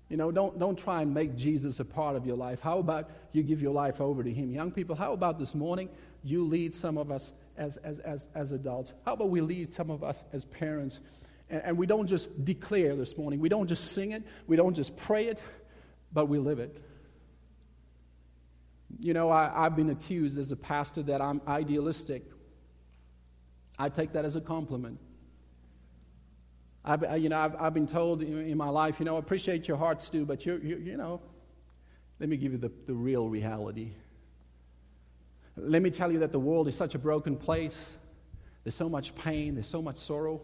You 0.09 0.17
know, 0.17 0.31
don't, 0.31 0.59
don't 0.59 0.77
try 0.77 1.01
and 1.01 1.13
make 1.13 1.35
Jesus 1.35 1.79
a 1.79 1.85
part 1.85 2.15
of 2.15 2.25
your 2.25 2.35
life. 2.35 2.59
How 2.59 2.79
about 2.79 3.09
you 3.31 3.41
give 3.41 3.61
your 3.61 3.73
life 3.73 4.01
over 4.01 4.23
to 4.23 4.31
Him? 4.31 4.51
Young 4.51 4.71
people, 4.71 4.95
how 4.95 5.13
about 5.13 5.39
this 5.39 5.55
morning 5.55 5.89
you 6.23 6.43
lead 6.43 6.73
some 6.73 6.97
of 6.97 7.09
us 7.09 7.33
as, 7.57 7.77
as, 7.77 7.99
as, 7.99 8.27
as 8.35 8.51
adults? 8.51 8.93
How 9.05 9.13
about 9.13 9.29
we 9.29 9.41
lead 9.41 9.73
some 9.73 9.89
of 9.89 10.03
us 10.03 10.23
as 10.33 10.45
parents? 10.45 10.99
And, 11.49 11.63
and 11.63 11.77
we 11.77 11.85
don't 11.85 12.07
just 12.07 12.43
declare 12.43 12.95
this 12.95 13.17
morning, 13.17 13.39
we 13.39 13.49
don't 13.49 13.67
just 13.67 13.93
sing 13.93 14.11
it, 14.11 14.23
we 14.45 14.55
don't 14.55 14.75
just 14.75 14.97
pray 14.97 15.27
it, 15.27 15.41
but 16.11 16.27
we 16.27 16.37
live 16.37 16.59
it. 16.59 16.79
You 18.99 19.13
know, 19.13 19.29
I, 19.29 19.65
I've 19.65 19.75
been 19.75 19.89
accused 19.89 20.37
as 20.37 20.51
a 20.51 20.55
pastor 20.55 21.03
that 21.03 21.21
I'm 21.21 21.41
idealistic. 21.47 22.23
I 23.77 23.89
take 23.89 24.13
that 24.13 24.25
as 24.25 24.35
a 24.35 24.41
compliment. 24.41 24.99
I've, 26.85 27.19
you 27.21 27.29
know, 27.29 27.39
I've, 27.39 27.55
I've 27.59 27.73
been 27.73 27.87
told 27.87 28.21
in 28.21 28.57
my 28.57 28.69
life, 28.69 28.99
you 28.99 29.05
know, 29.05 29.15
I 29.15 29.19
appreciate 29.19 29.67
your 29.67 29.77
heart, 29.77 30.01
Stu, 30.01 30.25
but 30.25 30.45
you 30.45 30.59
you 30.61 30.77
you 30.77 30.97
know, 30.97 31.21
let 32.19 32.29
me 32.29 32.37
give 32.37 32.51
you 32.51 32.57
the, 32.57 32.71
the 32.85 32.93
real 32.93 33.29
reality. 33.29 33.93
Let 35.55 35.81
me 35.81 35.91
tell 35.91 36.11
you 36.11 36.19
that 36.19 36.31
the 36.31 36.39
world 36.39 36.67
is 36.67 36.75
such 36.75 36.95
a 36.95 36.99
broken 36.99 37.37
place. 37.37 37.97
There's 38.63 38.75
so 38.75 38.89
much 38.89 39.15
pain, 39.15 39.55
there's 39.55 39.67
so 39.67 39.81
much 39.81 39.97
sorrow. 39.97 40.41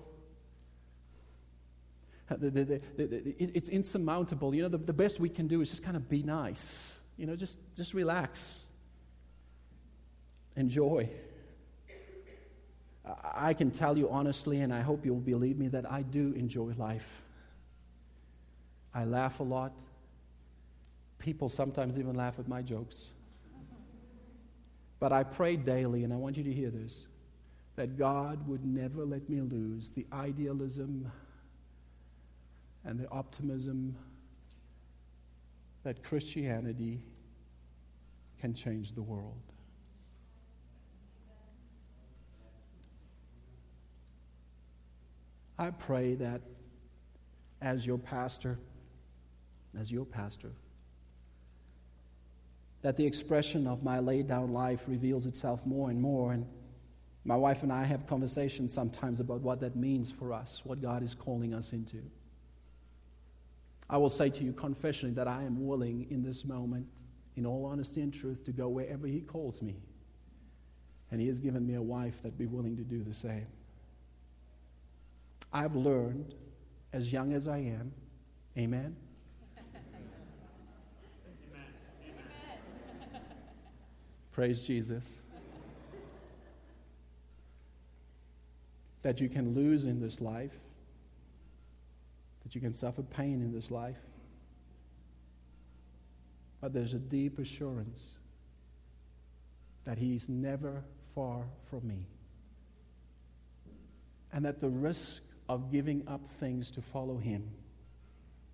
It's 2.29 3.69
insurmountable. 3.69 4.53
You 4.53 4.63
know, 4.63 4.69
the, 4.69 4.77
the, 4.77 4.93
best 4.93 5.19
we 5.19 5.29
can 5.29 5.47
do 5.47 5.61
is 5.61 5.69
just 5.71 5.83
kind 5.83 5.97
of 5.97 6.07
be 6.07 6.21
nice. 6.21 6.98
You 7.19 7.25
know, 7.25 7.35
just, 7.35 7.59
just 7.75 7.93
relax. 7.93 8.65
Enjoy. 10.55 11.09
I 13.33 13.53
can 13.53 13.71
tell 13.71 13.97
you 13.97 14.09
honestly, 14.09 14.61
and 14.61 14.73
I 14.73 14.79
hope 14.79 15.05
you'll 15.05 15.17
believe 15.17 15.57
me, 15.57 15.67
that 15.67 15.91
I 15.91 16.01
do 16.01 16.31
enjoy 16.37 16.71
life. 16.77 17.21
I 18.93 19.03
laugh 19.03 19.41
a 19.41 19.43
lot. 19.43 19.73
People 21.17 21.49
sometimes 21.49 21.97
even 21.97 22.15
laugh 22.15 22.39
at 22.39 22.47
my 22.47 22.61
jokes. 22.61 23.09
But 25.01 25.11
I 25.11 25.23
pray 25.23 25.57
daily, 25.57 26.05
and 26.05 26.13
I 26.13 26.15
want 26.15 26.37
you 26.37 26.43
to 26.43 26.53
hear 26.53 26.69
this, 26.69 27.05
that 27.75 27.97
God 27.97 28.47
would 28.47 28.65
never 28.65 29.03
let 29.03 29.29
me 29.29 29.41
lose 29.41 29.91
the 29.91 30.05
idealism 30.13 31.11
and 32.85 32.97
the 32.97 33.09
optimism 33.09 33.97
that 35.89 36.03
Christianity 36.03 37.01
can 38.39 38.53
change 38.53 38.93
the 38.93 39.01
world. 39.01 39.41
I 45.57 45.71
pray 45.71 46.13
that 46.13 46.41
as 47.59 47.87
your 47.87 47.97
pastor, 47.97 48.59
as 49.79 49.91
your 49.91 50.05
pastor, 50.05 50.51
that 52.83 52.95
the 52.95 53.07
expression 53.07 53.65
of 53.65 53.81
my 53.81 53.97
laid 53.97 54.27
down 54.27 54.53
life 54.53 54.83
reveals 54.85 55.25
itself 55.25 55.65
more 55.65 55.89
and 55.89 55.99
more. 55.99 56.33
And 56.33 56.45
my 57.23 57.35
wife 57.35 57.63
and 57.63 57.73
I 57.73 57.83
have 57.83 58.05
conversations 58.05 58.71
sometimes 58.71 59.19
about 59.21 59.41
what 59.41 59.59
that 59.61 59.75
means 59.75 60.11
for 60.11 60.33
us, 60.33 60.61
what 60.63 60.83
God 60.83 61.01
is 61.01 61.15
calling 61.15 61.55
us 61.55 61.73
into. 61.73 62.03
I 63.89 63.97
will 63.97 64.09
say 64.09 64.29
to 64.29 64.43
you 64.43 64.53
confessionally 64.53 65.15
that 65.15 65.27
I 65.27 65.43
am 65.43 65.65
willing 65.65 66.05
in 66.11 66.23
this 66.23 66.45
moment, 66.45 66.87
in 67.35 67.45
all 67.45 67.65
honesty 67.65 68.01
and 68.01 68.13
truth, 68.13 68.43
to 68.45 68.51
go 68.51 68.67
wherever 68.67 69.07
He 69.07 69.21
calls 69.21 69.61
me. 69.61 69.77
And 71.11 71.19
He 71.19 71.27
has 71.27 71.39
given 71.39 71.65
me 71.65 71.73
a 71.73 71.81
wife 71.81 72.21
that 72.21 72.37
be 72.37 72.45
willing 72.45 72.77
to 72.77 72.83
do 72.83 73.03
the 73.03 73.13
same. 73.13 73.47
I've 75.51 75.75
learned, 75.75 76.35
as 76.93 77.11
young 77.11 77.33
as 77.33 77.47
I 77.47 77.57
am, 77.57 77.91
amen? 78.57 78.95
Praise 84.31 84.61
Jesus. 84.61 85.17
That 89.01 89.19
you 89.19 89.27
can 89.27 89.55
lose 89.55 89.85
in 89.85 89.99
this 89.99 90.21
life, 90.21 90.53
that 92.49 92.55
you 92.55 92.61
can 92.61 92.73
suffer 92.73 93.03
pain 93.03 93.43
in 93.43 93.53
this 93.53 93.69
life, 93.69 93.99
but 96.59 96.73
there's 96.73 96.95
a 96.95 96.99
deep 96.99 97.37
assurance 97.37 98.03
that 99.85 99.99
He's 99.99 100.27
never 100.27 100.83
far 101.13 101.43
from 101.69 101.87
me. 101.87 102.07
And 104.33 104.43
that 104.45 104.61
the 104.61 104.69
risk 104.69 105.21
of 105.47 105.71
giving 105.71 106.01
up 106.07 106.25
things 106.25 106.71
to 106.71 106.81
follow 106.81 107.19
Him 107.19 107.47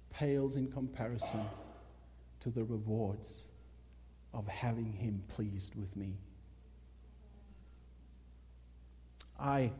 pales 0.09 0.57
in 0.57 0.69
comparison 0.69 1.45
to 2.41 2.49
the 2.49 2.65
rewards 2.65 3.43
of 4.33 4.45
having 4.45 4.91
Him 4.91 5.23
pleased 5.29 5.73
with 5.75 5.95
me. 5.95 6.17
I 9.39 9.71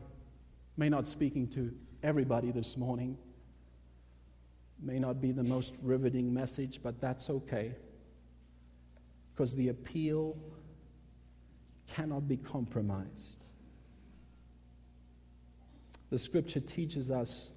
may 0.78 0.88
not 0.88 1.06
speaking 1.06 1.48
to 1.48 1.70
everybody 2.02 2.50
this 2.50 2.78
morning, 2.78 3.18
may 4.80 4.98
not 4.98 5.20
be 5.20 5.32
the 5.32 5.42
most 5.42 5.74
riveting 5.82 6.32
message, 6.32 6.80
but 6.82 7.00
that's 7.00 7.30
okay. 7.30 7.74
Because 9.32 9.54
the 9.54 9.68
appeal 9.68 10.36
cannot 11.88 12.28
be 12.28 12.36
compromised. 12.36 13.38
The 16.10 16.18
scripture 16.18 16.60
teaches 16.60 17.10
us 17.10 17.50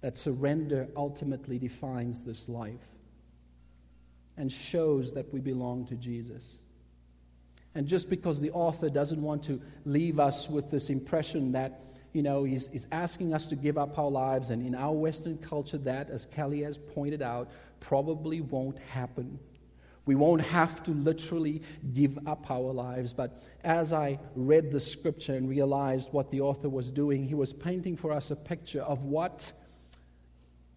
that 0.00 0.16
surrender 0.16 0.88
ultimately 0.96 1.58
defines 1.58 2.22
this 2.22 2.48
life 2.48 2.88
and 4.36 4.50
shows 4.50 5.12
that 5.12 5.32
we 5.32 5.40
belong 5.40 5.84
to 5.86 5.94
Jesus. 5.94 6.56
And 7.74 7.86
just 7.86 8.10
because 8.10 8.40
the 8.40 8.50
author 8.50 8.88
doesn't 8.88 9.20
want 9.20 9.42
to 9.44 9.60
leave 9.84 10.18
us 10.18 10.48
with 10.48 10.70
this 10.70 10.90
impression 10.90 11.52
that, 11.52 11.84
you 12.12 12.22
know, 12.22 12.44
he's, 12.44 12.86
asking 12.90 13.34
us 13.34 13.46
to 13.48 13.56
give 13.56 13.78
up 13.78 13.98
our 13.98 14.10
lives, 14.10 14.50
and 14.50 14.66
in 14.66 14.74
our 14.74 14.92
Western 14.92 15.38
culture, 15.38 15.78
that, 15.78 16.10
as 16.10 16.26
Kelly 16.26 16.62
has 16.62 16.78
pointed 16.78 17.22
out, 17.22 17.50
probably 17.80 18.40
won't 18.40 18.78
happen. 18.78 19.38
We 20.06 20.14
won't 20.14 20.40
have 20.42 20.82
to 20.84 20.90
literally 20.92 21.62
give 21.94 22.18
up 22.26 22.50
our 22.50 22.72
lives. 22.72 23.12
But 23.12 23.40
as 23.62 23.92
I 23.92 24.18
read 24.34 24.72
the 24.72 24.80
scripture 24.80 25.34
and 25.34 25.48
realized 25.48 26.12
what 26.12 26.30
the 26.30 26.40
author 26.40 26.68
was 26.68 26.90
doing, 26.90 27.24
he 27.24 27.34
was 27.34 27.52
painting 27.52 27.96
for 27.96 28.10
us 28.10 28.30
a 28.30 28.36
picture 28.36 28.82
of 28.82 29.04
what 29.04 29.52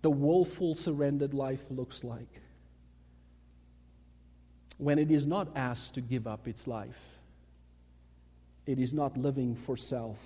the 0.03 0.11
willful, 0.11 0.75
surrendered 0.75 1.33
life 1.33 1.63
looks 1.71 2.03
like 2.03 2.41
when 4.77 4.99
it 4.99 5.09
is 5.09 5.25
not 5.25 5.47
asked 5.55 5.93
to 5.95 6.01
give 6.01 6.27
up 6.27 6.47
its 6.47 6.67
life. 6.67 6.99
It 8.65 8.79
is 8.79 8.93
not 8.93 9.17
living 9.17 9.55
for 9.55 9.77
self. 9.77 10.19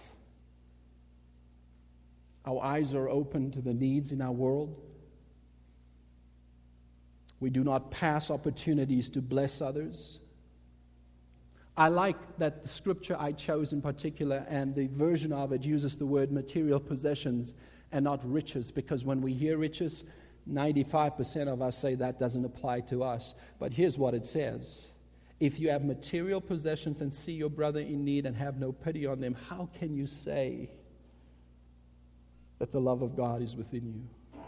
Our 2.48 2.64
eyes 2.64 2.94
are 2.94 3.10
open 3.10 3.52
to 3.52 3.62
the 3.62 3.74
needs 3.74 4.14
in 4.14 4.22
our 4.22 4.32
world. 4.32 4.74
We 7.42 7.50
do 7.50 7.62
not 7.62 7.92
pass 7.92 8.32
opportunities 8.32 9.10
to 9.12 9.22
bless 9.22 9.62
others. 9.62 10.20
I 11.76 11.90
like 11.90 12.38
that 12.38 12.64
the 12.64 12.70
scripture 12.70 13.18
I 13.20 13.34
chose 13.34 13.74
in 13.74 13.82
particular 13.82 14.46
and 14.48 14.74
the 14.74 14.88
version 14.88 15.34
of 15.34 15.52
it 15.52 15.64
uses 15.64 15.98
the 15.98 16.06
word 16.06 16.32
material 16.32 16.80
possessions 16.80 17.54
and 17.92 18.06
not 18.06 18.22
riches 18.24 18.72
because 18.72 19.04
when 19.04 19.22
we 19.22 19.34
hear 19.34 19.58
riches, 19.58 20.06
95% 20.50 21.52
of 21.52 21.62
us 21.62 21.78
say 21.78 21.96
that 21.96 22.18
doesn't 22.18 22.46
apply 22.46 22.80
to 22.82 23.04
us. 23.04 23.36
But 23.60 23.74
here's 23.74 23.98
what 23.98 24.14
it 24.14 24.26
says 24.26 24.88
If 25.42 25.60
you 25.60 25.70
have 25.70 25.84
material 25.84 26.40
possessions 26.40 27.02
and 27.02 27.14
see 27.14 27.34
your 27.34 27.50
brother 27.50 27.82
in 27.82 28.06
need 28.06 28.26
and 28.26 28.38
have 28.38 28.58
no 28.58 28.72
pity 28.72 29.06
on 29.06 29.20
them, 29.20 29.36
how 29.50 29.68
can 29.78 29.94
you 29.94 30.08
say 30.08 30.70
that 32.60 32.72
the 32.72 32.80
love 32.80 33.02
of 33.02 33.16
God 33.16 33.42
is 33.42 33.56
within 33.56 33.86
you? 33.86 34.42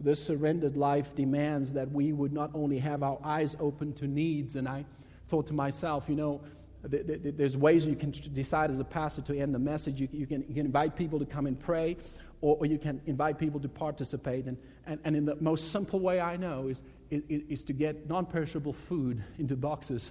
This 0.00 0.24
surrendered 0.24 0.76
life 0.76 1.14
demands 1.14 1.72
that 1.74 1.90
we 1.92 2.12
would 2.12 2.32
not 2.32 2.50
only 2.54 2.78
have 2.78 3.02
our 3.02 3.18
eyes 3.22 3.56
open 3.60 3.92
to 3.94 4.08
needs, 4.08 4.56
and 4.56 4.68
I 4.68 4.84
thought 5.28 5.46
to 5.46 5.54
myself, 5.54 6.04
you 6.08 6.16
know, 6.16 6.40
there's 6.84 7.56
ways 7.56 7.86
you 7.86 7.94
can 7.94 8.10
decide 8.32 8.70
as 8.70 8.80
a 8.80 8.84
pastor 8.84 9.22
to 9.22 9.38
end 9.38 9.54
the 9.54 9.58
message. 9.58 10.00
You, 10.00 10.08
you, 10.10 10.26
can, 10.26 10.44
you 10.48 10.54
can, 10.54 10.66
invite 10.66 10.96
people 10.96 11.20
to 11.20 11.24
come 11.24 11.46
and 11.46 11.58
pray, 11.58 11.96
or, 12.40 12.56
or, 12.58 12.66
you 12.66 12.78
can 12.78 13.00
invite 13.06 13.38
people 13.38 13.60
to 13.60 13.68
participate. 13.68 14.46
And, 14.46 14.56
and, 14.86 14.98
and 15.04 15.14
in 15.14 15.24
the 15.24 15.36
most 15.36 15.70
simple 15.70 16.00
way 16.00 16.20
I 16.20 16.36
know 16.36 16.66
is, 16.66 16.82
is, 17.10 17.42
is 17.48 17.64
to 17.64 17.72
get 17.72 18.08
non 18.08 18.26
perishable 18.26 18.72
food 18.72 19.22
into 19.38 19.54
boxes 19.54 20.10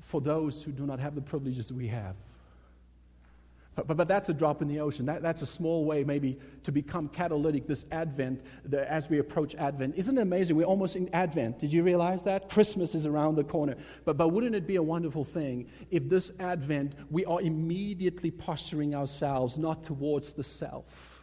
for 0.00 0.22
those 0.22 0.62
who 0.62 0.72
do 0.72 0.86
not 0.86 0.98
have 0.98 1.14
the 1.14 1.20
privileges 1.20 1.70
we 1.70 1.88
have. 1.88 2.16
But, 3.86 3.96
but, 3.96 4.08
that's 4.08 4.28
a 4.28 4.34
drop 4.34 4.60
in 4.60 4.66
the 4.66 4.80
ocean. 4.80 5.06
That, 5.06 5.22
that's 5.22 5.42
a 5.42 5.46
small 5.46 5.84
way, 5.84 6.02
maybe, 6.02 6.38
to 6.64 6.72
become 6.72 7.08
catalytic 7.08 7.66
this 7.68 7.86
Advent, 7.92 8.40
the, 8.64 8.90
as 8.90 9.08
we 9.08 9.18
approach 9.18 9.54
Advent. 9.54 9.94
Isn't 9.96 10.18
it 10.18 10.20
amazing? 10.20 10.56
We're 10.56 10.64
almost 10.64 10.96
in 10.96 11.08
Advent. 11.14 11.60
Did 11.60 11.72
you 11.72 11.84
realize 11.84 12.24
that? 12.24 12.48
Christmas 12.48 12.96
is 12.96 13.06
around 13.06 13.36
the 13.36 13.44
corner. 13.44 13.76
But, 14.04 14.16
but 14.16 14.28
wouldn't 14.28 14.56
it 14.56 14.66
be 14.66 14.76
a 14.76 14.82
wonderful 14.82 15.24
thing 15.24 15.68
if 15.90 16.08
this 16.08 16.32
Advent 16.40 16.94
we 17.08 17.24
are 17.26 17.40
immediately 17.40 18.32
posturing 18.32 18.96
ourselves 18.96 19.58
not 19.58 19.84
towards 19.84 20.32
the 20.32 20.44
self? 20.44 21.22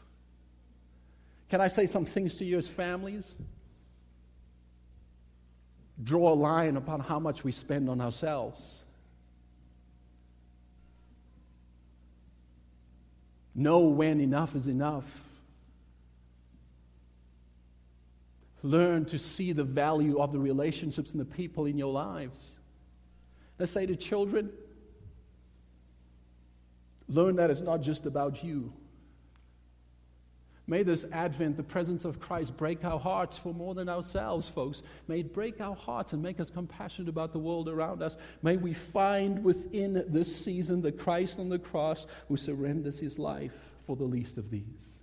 Can 1.50 1.60
I 1.60 1.68
say 1.68 1.86
some 1.86 2.06
things 2.06 2.36
to 2.36 2.46
you 2.46 2.58
as 2.58 2.70
families? 2.70 3.36
Draw 6.02 6.34
a 6.34 6.36
line 6.36 6.78
upon 6.78 7.02
how 7.02 7.20
much 7.20 7.44
we 7.44 7.52
spend 7.52 7.89
on 7.89 8.00
ourselves. 8.00 8.85
Know 13.56 13.80
when 13.80 14.20
enough 14.20 14.54
is 14.54 14.68
enough. 14.68 15.06
Learn 18.62 19.06
to 19.06 19.18
see 19.18 19.54
the 19.54 19.63
value 19.63 20.20
of 20.20 20.34
the 20.34 20.39
relationships 20.39 21.12
and 21.12 21.22
the 21.22 21.26
people 21.26 21.65
in 21.65 21.78
your 21.78 21.94
lives. 21.94 22.52
Let's 23.58 23.72
say 23.72 23.86
to 23.86 23.96
children, 23.96 24.52
learn 27.08 27.38
that 27.38 27.50
it's 27.50 27.62
not 27.62 27.82
just 27.82 28.06
about 28.06 28.44
you. 28.44 28.74
May 30.67 30.82
this 30.82 31.06
Advent, 31.12 31.58
the 31.58 31.63
presence 31.63 32.06
of 32.06 32.19
Christ, 32.19 32.58
break 32.58 32.84
our 32.84 32.99
hearts 32.99 33.38
for 33.38 33.54
more 33.54 33.75
than 33.75 33.88
ourselves, 33.88 34.49
folks. 34.49 34.82
May 35.08 35.19
it 35.19 35.32
break 35.32 35.62
our 35.62 35.75
hearts 35.75 36.13
and 36.13 36.23
make 36.23 36.39
us 36.39 36.49
compassionate 36.49 37.08
about 37.08 37.34
the 37.34 37.39
world 37.39 37.69
around 37.69 38.01
us. 38.01 38.17
May 38.41 38.58
we 38.58 38.73
find 38.73 39.43
within 39.43 40.04
this 40.08 40.36
season 40.36 40.82
the 40.82 40.91
Christ 40.91 41.39
on 41.39 41.49
the 41.49 41.60
cross 41.60 42.08
who 42.28 42.36
surrenders 42.36 42.97
his 42.97 43.19
life 43.19 43.54
for 43.86 43.95
the 43.95 44.06
least 44.06 44.39
of 44.39 44.49
these. 44.49 44.95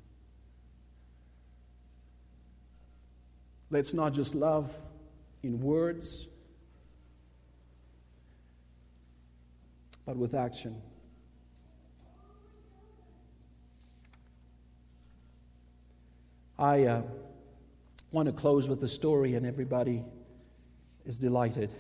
Let's 3.71 3.95
not 3.95 4.13
just 4.13 4.35
love 4.35 4.71
in 5.45 5.61
words, 5.61 6.27
but 10.05 10.17
with 10.17 10.35
action. 10.35 10.83
I 16.63 16.85
uh, 16.85 17.03
want 18.13 18.27
to 18.27 18.33
close 18.33 18.69
with 18.69 18.85
a 18.85 18.89
story, 18.89 19.35
and 19.35 19.45
everybody 19.45 20.05
is 21.05 21.19
delighted. 21.19 21.73
It 21.73 21.77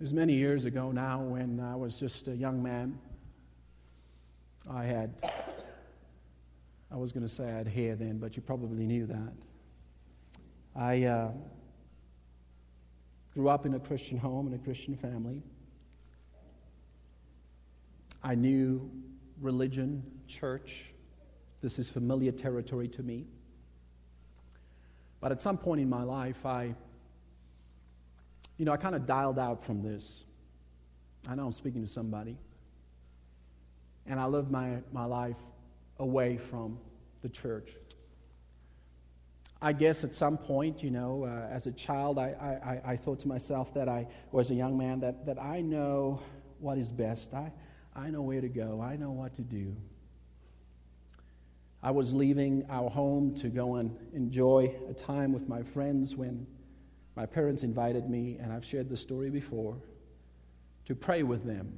was 0.00 0.14
many 0.14 0.32
years 0.32 0.64
ago 0.64 0.90
now 0.90 1.20
when 1.20 1.60
I 1.60 1.76
was 1.76 2.00
just 2.00 2.28
a 2.28 2.34
young 2.34 2.62
man. 2.62 2.98
I 4.70 4.84
had, 4.84 5.12
I 6.90 6.96
was 6.96 7.12
going 7.12 7.26
to 7.26 7.28
say 7.28 7.44
I 7.44 7.58
had 7.58 7.68
hair 7.68 7.94
then, 7.94 8.16
but 8.16 8.36
you 8.36 8.42
probably 8.42 8.86
knew 8.86 9.04
that. 9.04 9.34
I. 10.74 11.04
Uh, 11.04 11.32
Grew 13.34 13.48
up 13.48 13.64
in 13.64 13.74
a 13.74 13.80
Christian 13.80 14.18
home 14.18 14.46
and 14.46 14.54
a 14.54 14.58
Christian 14.58 14.96
family. 14.96 15.42
I 18.22 18.34
knew 18.34 18.90
religion, 19.40 20.02
church. 20.28 20.84
This 21.60 21.78
is 21.78 21.88
familiar 21.88 22.32
territory 22.32 22.88
to 22.88 23.02
me. 23.02 23.26
But 25.20 25.32
at 25.32 25.40
some 25.40 25.56
point 25.56 25.80
in 25.80 25.88
my 25.88 26.02
life, 26.02 26.44
I, 26.44 26.74
you 28.58 28.64
know, 28.64 28.72
I 28.72 28.76
kind 28.76 28.94
of 28.94 29.06
dialed 29.06 29.38
out 29.38 29.64
from 29.64 29.82
this. 29.82 30.24
I 31.28 31.34
know 31.34 31.46
I'm 31.46 31.52
speaking 31.52 31.82
to 31.82 31.88
somebody. 31.88 32.36
And 34.06 34.18
I 34.18 34.26
lived 34.26 34.50
my, 34.50 34.78
my 34.92 35.04
life 35.04 35.36
away 35.98 36.36
from 36.36 36.78
the 37.22 37.28
church. 37.28 37.70
I 39.64 39.72
guess 39.72 40.02
at 40.02 40.12
some 40.12 40.36
point, 40.36 40.82
you 40.82 40.90
know, 40.90 41.24
uh, 41.24 41.54
as 41.54 41.68
a 41.68 41.72
child, 41.72 42.18
I, 42.18 42.80
I, 42.84 42.92
I 42.92 42.96
thought 42.96 43.20
to 43.20 43.28
myself 43.28 43.72
that 43.74 43.88
I, 43.88 44.08
or 44.32 44.40
as 44.40 44.50
a 44.50 44.54
young 44.54 44.76
man, 44.76 44.98
that, 45.00 45.24
that 45.24 45.40
I 45.40 45.60
know 45.60 46.20
what 46.58 46.78
is 46.78 46.90
best. 46.90 47.32
I, 47.32 47.52
I 47.94 48.10
know 48.10 48.22
where 48.22 48.40
to 48.40 48.48
go. 48.48 48.80
I 48.80 48.96
know 48.96 49.12
what 49.12 49.34
to 49.34 49.42
do. 49.42 49.76
I 51.80 51.92
was 51.92 52.12
leaving 52.12 52.66
our 52.70 52.90
home 52.90 53.36
to 53.36 53.48
go 53.48 53.76
and 53.76 53.96
enjoy 54.12 54.74
a 54.90 54.94
time 54.94 55.32
with 55.32 55.48
my 55.48 55.62
friends 55.62 56.16
when 56.16 56.44
my 57.14 57.26
parents 57.26 57.62
invited 57.62 58.10
me, 58.10 58.38
and 58.40 58.52
I've 58.52 58.64
shared 58.64 58.88
the 58.88 58.96
story 58.96 59.30
before, 59.30 59.76
to 60.86 60.96
pray 60.96 61.22
with 61.22 61.44
them. 61.44 61.72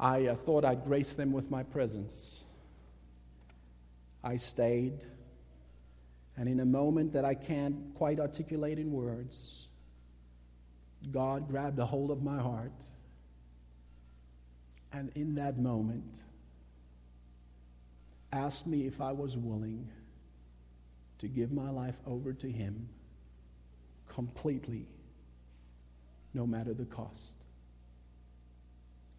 I 0.00 0.26
uh, 0.26 0.34
thought 0.34 0.64
I'd 0.64 0.84
grace 0.84 1.14
them 1.14 1.30
with 1.30 1.52
my 1.52 1.62
presence. 1.62 2.46
I 4.24 4.38
stayed. 4.38 5.04
And 6.36 6.48
in 6.48 6.60
a 6.60 6.64
moment 6.64 7.12
that 7.12 7.24
I 7.24 7.34
can't 7.34 7.94
quite 7.94 8.18
articulate 8.18 8.78
in 8.78 8.90
words, 8.90 9.68
God 11.12 11.48
grabbed 11.48 11.78
a 11.78 11.86
hold 11.86 12.10
of 12.10 12.22
my 12.22 12.38
heart. 12.38 12.72
And 14.92 15.10
in 15.14 15.34
that 15.36 15.58
moment, 15.58 16.16
asked 18.32 18.66
me 18.66 18.86
if 18.86 19.00
I 19.00 19.12
was 19.12 19.36
willing 19.36 19.88
to 21.18 21.28
give 21.28 21.52
my 21.52 21.70
life 21.70 21.96
over 22.06 22.32
to 22.32 22.50
Him 22.50 22.88
completely, 24.08 24.86
no 26.32 26.46
matter 26.46 26.74
the 26.74 26.84
cost. 26.84 27.34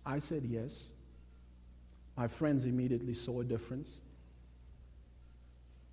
I 0.05 0.19
said 0.19 0.43
yes. 0.45 0.85
My 2.15 2.27
friends 2.27 2.65
immediately 2.65 3.13
saw 3.13 3.41
a 3.41 3.43
difference. 3.43 3.97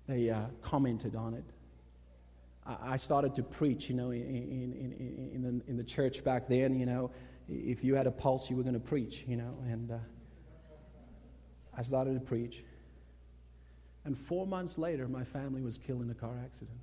They 0.07 0.29
uh, 0.29 0.45
commented 0.61 1.15
on 1.15 1.33
it. 1.33 1.43
I 2.65 2.95
started 2.95 3.35
to 3.35 3.43
preach, 3.43 3.89
you 3.89 3.95
know, 3.95 4.11
in, 4.11 4.21
in, 4.21 5.31
in, 5.33 5.41
the, 5.41 5.69
in 5.69 5.75
the 5.75 5.83
church 5.83 6.23
back 6.23 6.47
then, 6.47 6.79
you 6.79 6.85
know, 6.85 7.11
if 7.49 7.83
you 7.83 7.95
had 7.95 8.07
a 8.07 8.11
pulse, 8.11 8.49
you 8.49 8.55
were 8.55 8.63
going 8.63 8.73
to 8.73 8.79
preach, 8.79 9.25
you 9.27 9.35
know, 9.35 9.57
and 9.67 9.91
uh, 9.91 9.97
I 11.77 11.81
started 11.83 12.13
to 12.13 12.21
preach. 12.21 12.63
And 14.05 14.17
four 14.17 14.47
months 14.47 14.77
later, 14.77 15.07
my 15.09 15.25
family 15.25 15.61
was 15.61 15.77
killed 15.77 16.01
in 16.01 16.09
a 16.09 16.13
car 16.13 16.35
accident. 16.43 16.79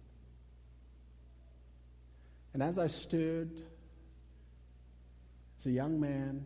And 2.52 2.62
as 2.62 2.78
I 2.78 2.88
stood 2.88 3.62
as 5.58 5.66
a 5.66 5.70
young 5.70 6.00
man, 6.00 6.44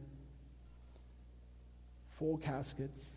four 2.19 2.39
caskets, 2.39 3.11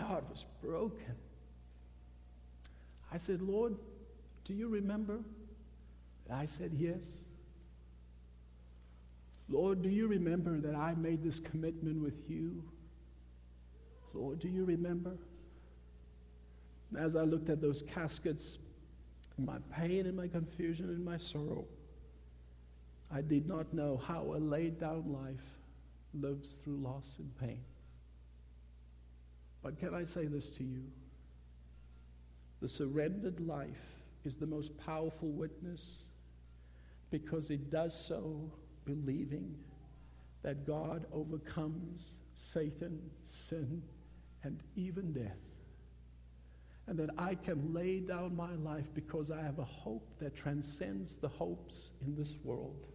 heart 0.00 0.24
was 0.30 0.44
broken. 0.62 1.14
I 3.12 3.16
said, 3.16 3.42
Lord, 3.42 3.76
do 4.44 4.52
you 4.52 4.68
remember? 4.68 5.20
And 6.28 6.38
I 6.38 6.46
said, 6.46 6.72
Yes. 6.76 7.04
Lord, 9.48 9.82
do 9.82 9.88
you 9.88 10.06
remember 10.06 10.60
that 10.60 10.76
I 10.76 10.94
made 10.94 11.24
this 11.24 11.40
commitment 11.40 12.00
with 12.00 12.14
you? 12.28 12.62
Lord, 14.14 14.38
do 14.38 14.48
you 14.48 14.64
remember? 14.64 15.16
As 16.96 17.16
I 17.16 17.22
looked 17.22 17.50
at 17.50 17.60
those 17.60 17.82
caskets, 17.82 18.58
my 19.38 19.58
pain 19.72 20.06
and 20.06 20.16
my 20.16 20.28
confusion 20.28 20.86
and 20.86 21.04
my 21.04 21.18
sorrow, 21.18 21.64
I 23.12 23.22
did 23.22 23.48
not 23.48 23.72
know 23.74 23.96
how 23.96 24.22
a 24.22 24.38
laid 24.38 24.78
down 24.78 25.12
life 25.12 25.58
lives 26.14 26.58
through 26.62 26.76
loss 26.76 27.16
and 27.18 27.36
pain. 27.38 27.64
But 29.62 29.78
can 29.78 29.94
I 29.94 30.04
say 30.04 30.26
this 30.26 30.50
to 30.50 30.64
you? 30.64 30.82
The 32.60 32.68
surrendered 32.68 33.40
life 33.40 33.68
is 34.24 34.36
the 34.36 34.46
most 34.46 34.76
powerful 34.78 35.30
witness 35.30 36.04
because 37.10 37.50
it 37.50 37.70
does 37.70 37.94
so 37.94 38.52
believing 38.84 39.54
that 40.42 40.66
God 40.66 41.06
overcomes 41.12 42.18
Satan, 42.34 43.00
sin, 43.22 43.82
and 44.42 44.60
even 44.76 45.12
death. 45.12 45.36
And 46.86 46.98
that 46.98 47.10
I 47.18 47.34
can 47.34 47.72
lay 47.72 48.00
down 48.00 48.34
my 48.34 48.54
life 48.54 48.86
because 48.94 49.30
I 49.30 49.42
have 49.42 49.58
a 49.58 49.64
hope 49.64 50.08
that 50.18 50.34
transcends 50.34 51.16
the 51.16 51.28
hopes 51.28 51.92
in 52.04 52.16
this 52.16 52.34
world. 52.42 52.86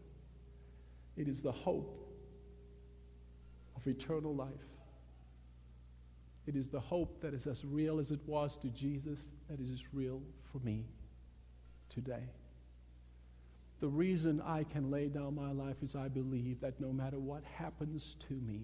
It 1.16 1.28
is 1.28 1.42
the 1.42 1.52
hope 1.52 1.98
of 3.76 3.88
eternal 3.88 4.36
life. 4.36 4.50
It 6.48 6.56
is 6.56 6.70
the 6.70 6.80
hope 6.80 7.22
that 7.22 7.34
is 7.34 7.48
as 7.48 7.66
real 7.66 8.00
as 8.00 8.12
it 8.12 8.20
was 8.28 8.58
to 8.60 8.70
Jesus 8.70 9.32
that 9.50 9.60
is 9.60 9.70
as 9.72 9.82
real 9.94 10.22
for 10.52 10.60
me 10.60 10.86
today. 11.90 12.30
The 13.80 13.88
reason 13.88 14.42
I 14.46 14.64
can 14.64 14.90
lay 14.90 15.10
down 15.10 15.36
my 15.36 15.52
life 15.52 15.78
is 15.82 15.96
I 15.96 16.08
believe 16.08 16.62
that 16.62 16.80
no 16.80 16.94
matter 16.94 17.20
what 17.20 17.44
happens 17.44 18.16
to 18.30 18.34
me, 18.34 18.62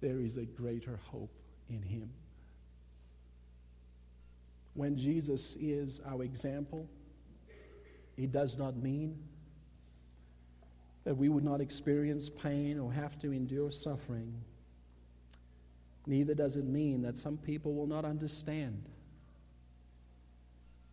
there 0.00 0.20
is 0.20 0.36
a 0.36 0.44
greater 0.44 0.98
hope 1.10 1.34
in 1.68 1.82
Him. 1.82 2.10
When 4.74 4.96
Jesus 4.96 5.56
is 5.60 6.00
our 6.06 6.22
example, 6.22 6.88
it 8.16 8.32
does 8.32 8.56
not 8.56 8.76
mean 8.76 9.18
that 11.04 11.16
we 11.16 11.28
would 11.28 11.44
not 11.44 11.60
experience 11.60 12.28
pain 12.28 12.78
or 12.78 12.92
have 12.92 13.18
to 13.18 13.32
endure 13.32 13.70
suffering. 13.70 14.32
Neither 16.10 16.34
does 16.34 16.56
it 16.56 16.64
mean 16.64 17.02
that 17.02 17.16
some 17.16 17.36
people 17.36 17.72
will 17.72 17.86
not 17.86 18.04
understand. 18.04 18.82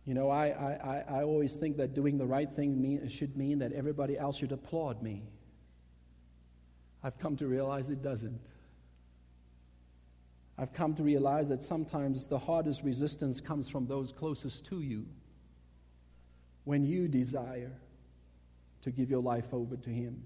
You 0.06 0.14
know, 0.14 0.30
I, 0.30 0.46
I, 0.46 1.04
I 1.08 1.22
always 1.24 1.56
think 1.56 1.76
that 1.78 1.92
doing 1.92 2.18
the 2.18 2.24
right 2.24 2.48
thing 2.48 2.80
mean, 2.80 3.08
should 3.08 3.36
mean 3.36 3.58
that 3.58 3.72
everybody 3.72 4.16
else 4.16 4.36
should 4.36 4.52
applaud 4.52 5.02
me. 5.02 5.24
I've 7.02 7.18
come 7.18 7.34
to 7.38 7.48
realize 7.48 7.90
it 7.90 8.00
doesn't. 8.00 8.52
I've 10.56 10.72
come 10.72 10.94
to 10.94 11.02
realize 11.02 11.48
that 11.48 11.64
sometimes 11.64 12.28
the 12.28 12.38
hardest 12.38 12.84
resistance 12.84 13.40
comes 13.40 13.68
from 13.68 13.88
those 13.88 14.12
closest 14.12 14.66
to 14.66 14.82
you 14.82 15.04
when 16.62 16.84
you 16.84 17.08
desire 17.08 17.72
to 18.82 18.92
give 18.92 19.10
your 19.10 19.22
life 19.22 19.52
over 19.52 19.76
to 19.78 19.90
Him. 19.90 20.22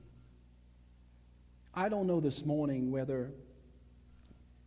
I 1.75 1.89
don't 1.89 2.07
know 2.07 2.21
this 2.21 2.45
morning 2.45 2.91
whether 2.91 3.31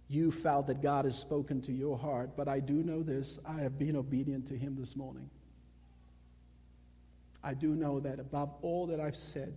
you 0.08 0.32
felt 0.32 0.68
that 0.68 0.82
God 0.82 1.06
has 1.06 1.18
spoken 1.18 1.62
to 1.62 1.72
your 1.72 1.98
heart, 1.98 2.32
but 2.38 2.48
I 2.48 2.60
do 2.60 2.84
know 2.84 3.02
this 3.02 3.40
I 3.46 3.58
have 3.58 3.80
been 3.80 3.96
obedient 3.96 4.48
to 4.48 4.58
Him 4.58 4.76
this 4.78 4.96
morning. 4.96 5.30
I 7.44 7.54
do 7.54 7.76
know 7.76 8.00
that 8.00 8.20
above 8.20 8.54
all 8.62 8.88
that 8.88 9.00
I've 9.00 9.16
said, 9.16 9.56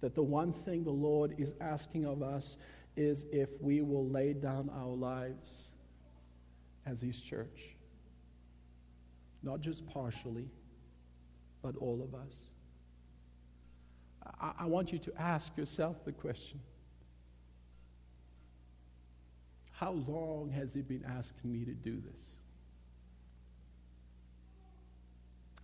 that 0.00 0.14
the 0.14 0.22
one 0.22 0.52
thing 0.52 0.84
the 0.84 0.90
Lord 0.90 1.34
is 1.38 1.54
asking 1.60 2.06
of 2.06 2.22
us 2.22 2.56
is 2.96 3.24
if 3.32 3.48
we 3.60 3.82
will 3.82 4.08
lay 4.08 4.32
down 4.32 4.70
our 4.74 4.94
lives 4.94 5.70
as 6.84 7.00
His 7.00 7.20
church. 7.20 7.76
Not 9.42 9.60
just 9.60 9.86
partially, 9.86 10.48
but 11.62 11.76
all 11.76 12.02
of 12.02 12.14
us. 12.14 12.36
I, 14.40 14.52
I 14.60 14.66
want 14.66 14.92
you 14.92 14.98
to 14.98 15.12
ask 15.20 15.56
yourself 15.56 16.04
the 16.04 16.12
question 16.12 16.60
How 19.82 19.96
long 20.06 20.48
has 20.54 20.74
He 20.74 20.80
been 20.80 21.04
asking 21.04 21.52
me 21.52 21.64
to 21.64 21.72
do 21.72 22.00
this? 22.00 22.22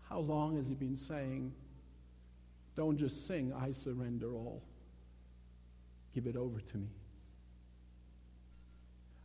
How 0.08 0.18
long 0.18 0.56
has 0.56 0.66
He 0.66 0.74
been 0.74 0.96
saying, 0.96 1.52
Don't 2.74 2.96
just 2.96 3.28
sing, 3.28 3.52
I 3.52 3.70
surrender 3.70 4.34
all? 4.34 4.60
Give 6.16 6.26
it 6.26 6.34
over 6.34 6.58
to 6.58 6.76
me. 6.78 6.88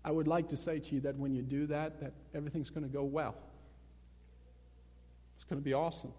I 0.06 0.12
would 0.12 0.28
like 0.28 0.48
to 0.50 0.56
say 0.56 0.78
to 0.78 0.94
you 0.94 1.02
that 1.02 1.18
when 1.18 1.34
you 1.34 1.42
do 1.42 1.66
that, 1.66 2.00
that 2.00 2.14
everything's 2.36 2.70
going 2.70 2.84
to 2.84 2.94
go 2.94 3.04
well. 3.04 3.34
It's 5.34 5.44
going 5.44 5.60
to 5.60 5.66
be 5.66 5.74
awesome. 5.74 6.14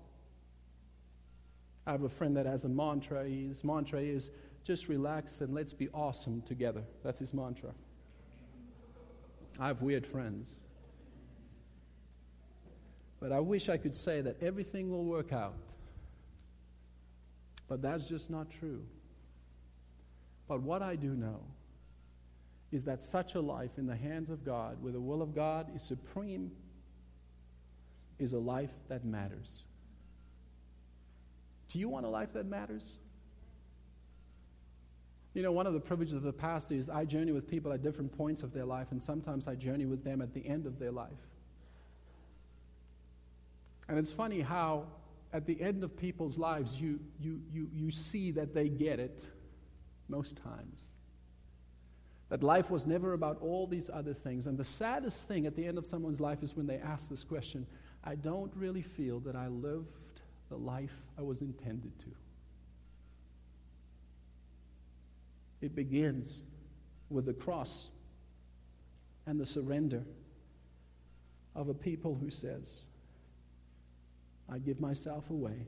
I 1.87 1.93
have 1.93 2.03
a 2.03 2.09
friend 2.09 2.37
that 2.37 2.47
has 2.47 2.64
a 2.64 2.68
mantra. 2.68 3.22
His 3.22 3.62
mantra 3.62 4.01
is 4.01 4.31
just 4.64 4.89
relax 4.89 5.43
and 5.43 5.55
let's 5.55 5.72
be 5.72 5.89
awesome 5.95 6.43
together. 6.43 6.83
That's 7.05 7.20
his 7.20 7.33
mantra. 7.33 7.70
I 9.59 9.69
have 9.69 9.83
weird 9.83 10.07
friends. 10.07 10.57
But 13.21 13.33
I 13.33 13.41
wish 13.41 13.69
I 13.69 13.77
could 13.77 13.95
say 13.95 14.21
that 14.21 14.43
everything 14.43 14.91
will 14.91 15.05
work 15.05 15.33
out. 15.33 15.55
But 17.69 17.81
that's 17.81 18.09
just 18.09 18.31
not 18.31 18.51
true. 18.51 18.83
But 20.49 20.61
what 20.61 20.83
I 20.83 20.97
do 20.97 21.15
know 21.15 21.41
is 22.71 22.85
that 22.85 23.03
such 23.03 23.35
a 23.35 23.41
life 23.41 23.79
in 23.79 23.87
the 23.87 23.97
hands 23.97 24.31
of 24.31 24.45
God, 24.45 24.83
where 24.83 24.93
the 24.93 25.01
will 25.01 25.23
of 25.23 25.35
God 25.35 25.75
is 25.75 25.83
supreme, 25.83 26.51
is 28.19 28.33
a 28.33 28.39
life 28.39 28.73
that 28.89 29.05
matters. 29.05 29.63
Do 31.69 31.79
you 31.79 31.89
want 31.89 32.05
a 32.05 32.09
life 32.09 32.33
that 32.35 32.47
matters? 32.47 32.99
You 35.35 35.43
know, 35.43 35.51
one 35.51 35.66
of 35.66 35.74
the 35.74 35.80
privileges 35.80 36.14
of 36.14 36.22
the 36.22 36.32
pastor 36.32 36.74
is 36.74 36.89
I 36.89 37.05
journey 37.05 37.32
with 37.32 37.49
people 37.49 37.72
at 37.72 37.82
different 37.82 38.16
points 38.16 38.43
of 38.45 38.53
their 38.53 38.64
life, 38.64 38.93
and 38.93 39.03
sometimes 39.03 39.49
I 39.49 39.57
journey 39.57 39.85
with 39.85 40.05
them 40.05 40.22
at 40.22 40.32
the 40.32 40.47
end 40.47 40.64
of 40.64 40.78
their 40.78 40.93
life. 40.93 41.11
And 43.89 43.99
it's 43.99 44.12
funny 44.12 44.41
how, 44.41 44.87
at 45.32 45.45
the 45.45 45.61
end 45.61 45.82
of 45.82 45.97
people's 45.97 46.39
lives, 46.39 46.80
you, 46.80 47.01
you, 47.20 47.41
you, 47.53 47.68
you 47.72 47.91
see 47.91 48.30
that 48.30 48.55
they 48.55 48.68
get 48.68 49.01
it 49.01 49.26
most 50.09 50.37
times. 50.37 50.89
That 52.28 52.43
life 52.43 52.70
was 52.70 52.87
never 52.87 53.12
about 53.12 53.39
all 53.43 53.66
these 53.66 53.91
other 53.93 54.14
things. 54.14 54.47
And 54.47 54.57
the 54.57 54.64
saddest 54.64 55.28
thing 55.28 55.47
at 55.47 55.57
the 55.57 55.66
end 55.66 55.76
of 55.76 55.85
someone's 55.85 56.20
life 56.20 56.43
is 56.43 56.57
when 56.57 56.66
they 56.66 56.78
ask 56.78 57.11
this 57.11 57.24
question 57.24 57.66
I 58.05 58.14
don't 58.14 58.53
really 58.55 58.82
feel 58.82 59.18
that 59.20 59.35
I 59.35 59.49
lived 59.49 60.20
the 60.49 60.57
life 60.57 60.95
I 61.18 61.22
was 61.22 61.41
intended 61.41 61.99
to. 62.01 62.11
It 65.65 65.75
begins 65.75 66.43
with 67.09 67.25
the 67.25 67.33
cross 67.33 67.89
and 69.25 69.41
the 69.41 69.47
surrender 69.47 70.03
of 71.57 71.71
a 71.71 71.75
people 71.75 72.15
who 72.15 72.29
says, 72.29 72.85
I 74.47 74.59
give 74.59 74.79
myself 74.79 75.31
away 75.31 75.67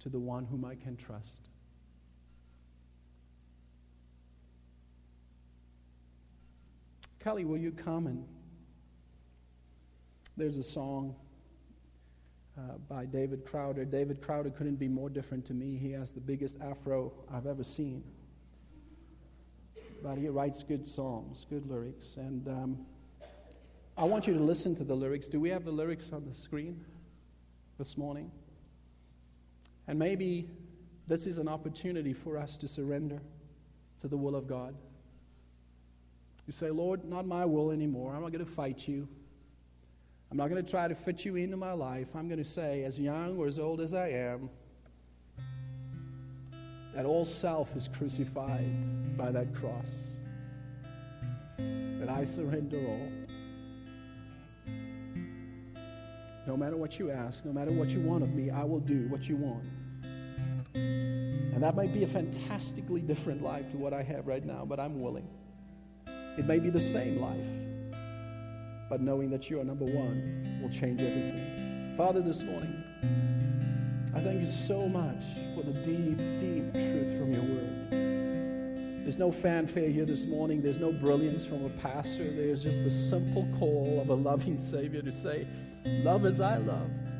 to 0.00 0.08
the 0.08 0.18
one 0.18 0.46
whom 0.46 0.64
I 0.64 0.76
can 0.76 0.96
trust. 0.96 1.40
Kelly, 7.22 7.44
will 7.44 7.58
you 7.58 7.70
come 7.70 8.06
and 8.06 8.24
there's 10.38 10.56
a 10.56 10.62
song 10.62 11.14
uh, 12.56 12.78
by 12.88 13.04
David 13.04 13.44
Crowder. 13.44 13.84
David 13.84 14.22
Crowder 14.22 14.48
couldn't 14.48 14.76
be 14.76 14.88
more 14.88 15.10
different 15.10 15.44
to 15.44 15.52
me. 15.52 15.76
He 15.76 15.92
has 15.92 16.12
the 16.12 16.20
biggest 16.20 16.56
afro 16.62 17.12
I've 17.30 17.46
ever 17.46 17.62
seen. 17.62 18.02
But 20.04 20.18
he 20.18 20.28
writes 20.28 20.62
good 20.62 20.86
songs, 20.86 21.46
good 21.48 21.66
lyrics. 21.66 22.16
And 22.18 22.46
um, 22.46 22.78
I 23.96 24.04
want 24.04 24.26
you 24.26 24.34
to 24.34 24.40
listen 24.40 24.74
to 24.74 24.84
the 24.84 24.94
lyrics. 24.94 25.28
Do 25.28 25.40
we 25.40 25.48
have 25.48 25.64
the 25.64 25.70
lyrics 25.70 26.12
on 26.12 26.26
the 26.28 26.34
screen 26.34 26.84
this 27.78 27.96
morning? 27.96 28.30
And 29.88 29.98
maybe 29.98 30.50
this 31.06 31.26
is 31.26 31.38
an 31.38 31.48
opportunity 31.48 32.12
for 32.12 32.36
us 32.36 32.58
to 32.58 32.68
surrender 32.68 33.18
to 34.02 34.08
the 34.08 34.16
will 34.18 34.36
of 34.36 34.46
God. 34.46 34.74
You 36.46 36.52
say, 36.52 36.68
Lord, 36.68 37.06
not 37.06 37.26
my 37.26 37.46
will 37.46 37.70
anymore. 37.70 38.14
I'm 38.14 38.20
not 38.20 38.30
going 38.30 38.44
to 38.44 38.50
fight 38.50 38.86
you. 38.86 39.08
I'm 40.30 40.36
not 40.36 40.50
going 40.50 40.62
to 40.62 40.70
try 40.70 40.86
to 40.86 40.94
fit 40.94 41.24
you 41.24 41.36
into 41.36 41.56
my 41.56 41.72
life. 41.72 42.08
I'm 42.14 42.28
going 42.28 42.42
to 42.42 42.44
say, 42.44 42.84
as 42.84 43.00
young 43.00 43.38
or 43.38 43.46
as 43.46 43.58
old 43.58 43.80
as 43.80 43.94
I 43.94 44.08
am, 44.08 44.50
that 46.94 47.04
all 47.04 47.24
self 47.24 47.74
is 47.76 47.88
crucified 47.88 49.16
by 49.16 49.30
that 49.30 49.54
cross. 49.54 49.90
That 51.58 52.08
I 52.08 52.24
surrender 52.24 52.78
all. 52.86 53.08
No 56.46 56.56
matter 56.56 56.76
what 56.76 56.98
you 56.98 57.10
ask, 57.10 57.44
no 57.44 57.52
matter 57.52 57.72
what 57.72 57.88
you 57.88 58.00
want 58.00 58.22
of 58.22 58.34
me, 58.34 58.50
I 58.50 58.64
will 58.64 58.80
do 58.80 59.08
what 59.08 59.28
you 59.28 59.36
want. 59.36 59.64
And 60.74 61.62
that 61.62 61.74
might 61.74 61.92
be 61.92 62.04
a 62.04 62.06
fantastically 62.06 63.00
different 63.00 63.42
life 63.42 63.70
to 63.70 63.76
what 63.76 63.92
I 63.92 64.02
have 64.02 64.26
right 64.26 64.44
now, 64.44 64.64
but 64.64 64.78
I'm 64.78 65.00
willing. 65.00 65.28
It 66.36 66.46
may 66.46 66.58
be 66.58 66.68
the 66.68 66.80
same 66.80 67.20
life, 67.20 67.98
but 68.90 69.00
knowing 69.00 69.30
that 69.30 69.48
you 69.48 69.60
are 69.60 69.64
number 69.64 69.84
one 69.84 70.58
will 70.60 70.70
change 70.70 71.00
everything. 71.00 71.94
Father, 71.96 72.20
this 72.20 72.42
morning, 72.42 72.82
I 74.14 74.20
thank 74.20 74.40
you 74.40 74.46
so 74.46 74.88
much 74.88 75.24
for 75.54 75.62
the 75.62 75.72
deep, 75.72 76.18
deep 76.38 76.72
truth 76.72 77.18
from 77.18 77.32
your 77.32 77.42
word. 77.42 77.90
There's 79.04 79.18
no 79.18 79.32
fanfare 79.32 79.88
here 79.88 80.04
this 80.04 80.24
morning. 80.24 80.62
There's 80.62 80.78
no 80.78 80.92
brilliance 80.92 81.44
from 81.44 81.64
a 81.64 81.68
pastor. 81.68 82.30
There's 82.30 82.62
just 82.62 82.84
the 82.84 82.90
simple 82.90 83.46
call 83.58 84.00
of 84.00 84.08
a 84.08 84.14
loving 84.14 84.58
Savior 84.58 85.02
to 85.02 85.12
say, 85.12 85.46
Love 85.84 86.24
as 86.24 86.40
I 86.40 86.56
loved. 86.56 87.12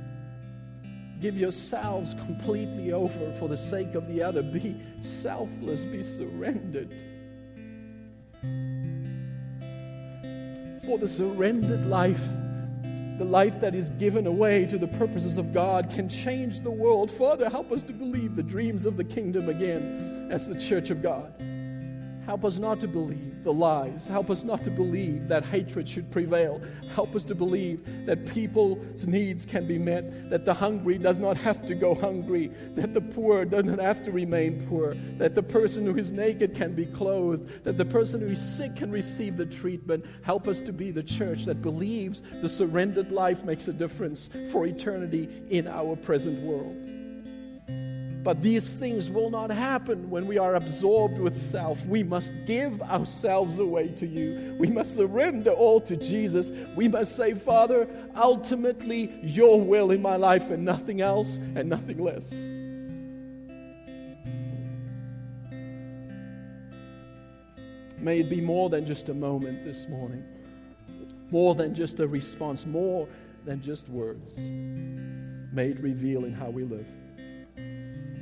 Give 1.20 1.36
yourselves 1.36 2.14
completely 2.14 2.92
over 2.92 3.32
for 3.38 3.48
the 3.48 3.56
sake 3.56 3.94
of 3.94 4.06
the 4.08 4.22
other. 4.22 4.42
Be 4.42 4.76
selfless, 5.02 5.84
be 5.84 6.02
surrendered. 6.02 6.94
for 10.84 10.98
the 10.98 11.08
surrendered 11.08 11.86
life, 11.86 12.22
the 13.18 13.24
life 13.24 13.60
that 13.60 13.74
is 13.74 13.90
given 13.90 14.26
away 14.26 14.66
to 14.66 14.78
the 14.78 14.88
purposes 14.88 15.38
of 15.38 15.52
God, 15.52 15.90
can 15.90 16.08
change 16.08 16.60
the 16.62 16.70
world. 16.70 17.10
Father, 17.10 17.48
help 17.48 17.70
us 17.70 17.82
to 17.84 17.92
believe 17.92 18.36
the 18.36 18.42
dreams 18.42 18.86
of 18.86 18.96
the 18.96 19.04
kingdom 19.04 19.48
again 19.48 20.28
as 20.30 20.48
the 20.48 20.58
church 20.58 20.90
of 20.90 21.02
God. 21.02 21.32
Help 22.26 22.44
us 22.44 22.58
not 22.58 22.80
to 22.80 22.88
believe 22.88 23.44
the 23.44 23.52
lies. 23.52 24.06
Help 24.06 24.30
us 24.30 24.44
not 24.44 24.64
to 24.64 24.70
believe 24.70 25.28
that 25.28 25.44
hatred 25.44 25.86
should 25.86 26.10
prevail. 26.10 26.60
Help 26.94 27.14
us 27.14 27.22
to 27.24 27.34
believe 27.34 27.84
that 28.06 28.26
people's 28.26 29.06
needs 29.06 29.44
can 29.44 29.66
be 29.66 29.76
met, 29.76 30.30
that 30.30 30.46
the 30.46 30.54
hungry 30.54 30.96
does 30.96 31.18
not 31.18 31.36
have 31.36 31.66
to 31.66 31.74
go 31.74 31.94
hungry, 31.94 32.50
that 32.74 32.94
the 32.94 33.00
poor 33.00 33.44
doesn't 33.44 33.78
have 33.78 34.02
to 34.04 34.10
remain 34.10 34.66
poor, 34.68 34.94
that 35.18 35.34
the 35.34 35.42
person 35.42 35.84
who 35.84 35.96
is 35.98 36.10
naked 36.10 36.54
can 36.54 36.74
be 36.74 36.86
clothed, 36.86 37.64
that 37.64 37.76
the 37.76 37.84
person 37.84 38.20
who 38.20 38.28
is 38.28 38.56
sick 38.56 38.74
can 38.76 38.90
receive 38.90 39.36
the 39.36 39.46
treatment. 39.46 40.04
Help 40.22 40.48
us 40.48 40.62
to 40.62 40.72
be 40.72 40.90
the 40.90 41.02
church 41.02 41.44
that 41.44 41.60
believes 41.60 42.22
the 42.40 42.48
surrendered 42.48 43.12
life 43.12 43.44
makes 43.44 43.68
a 43.68 43.72
difference 43.72 44.30
for 44.50 44.66
eternity 44.66 45.28
in 45.50 45.68
our 45.68 45.94
present 45.96 46.40
world. 46.40 46.93
But 48.24 48.40
these 48.40 48.78
things 48.78 49.10
will 49.10 49.28
not 49.28 49.50
happen 49.50 50.08
when 50.08 50.26
we 50.26 50.38
are 50.38 50.54
absorbed 50.54 51.18
with 51.18 51.36
self. 51.36 51.84
We 51.84 52.02
must 52.02 52.32
give 52.46 52.80
ourselves 52.80 53.58
away 53.58 53.88
to 53.88 54.06
you. 54.06 54.56
We 54.58 54.68
must 54.68 54.96
surrender 54.96 55.50
all 55.50 55.78
to 55.82 55.94
Jesus. 55.94 56.50
We 56.74 56.88
must 56.88 57.16
say, 57.16 57.34
Father, 57.34 57.86
ultimately, 58.16 59.12
your 59.22 59.60
will 59.60 59.90
in 59.90 60.00
my 60.00 60.16
life 60.16 60.50
and 60.50 60.64
nothing 60.64 61.02
else 61.02 61.36
and 61.54 61.68
nothing 61.68 62.02
less. 62.02 62.32
May 67.98 68.20
it 68.20 68.30
be 68.30 68.40
more 68.40 68.70
than 68.70 68.86
just 68.86 69.10
a 69.10 69.14
moment 69.14 69.66
this 69.66 69.86
morning, 69.86 70.24
more 71.30 71.54
than 71.54 71.74
just 71.74 72.00
a 72.00 72.08
response, 72.08 72.64
more 72.64 73.06
than 73.44 73.60
just 73.60 73.86
words. 73.90 74.38
May 74.38 75.68
it 75.68 75.80
reveal 75.80 76.24
in 76.24 76.32
how 76.32 76.48
we 76.48 76.64
live. 76.64 76.86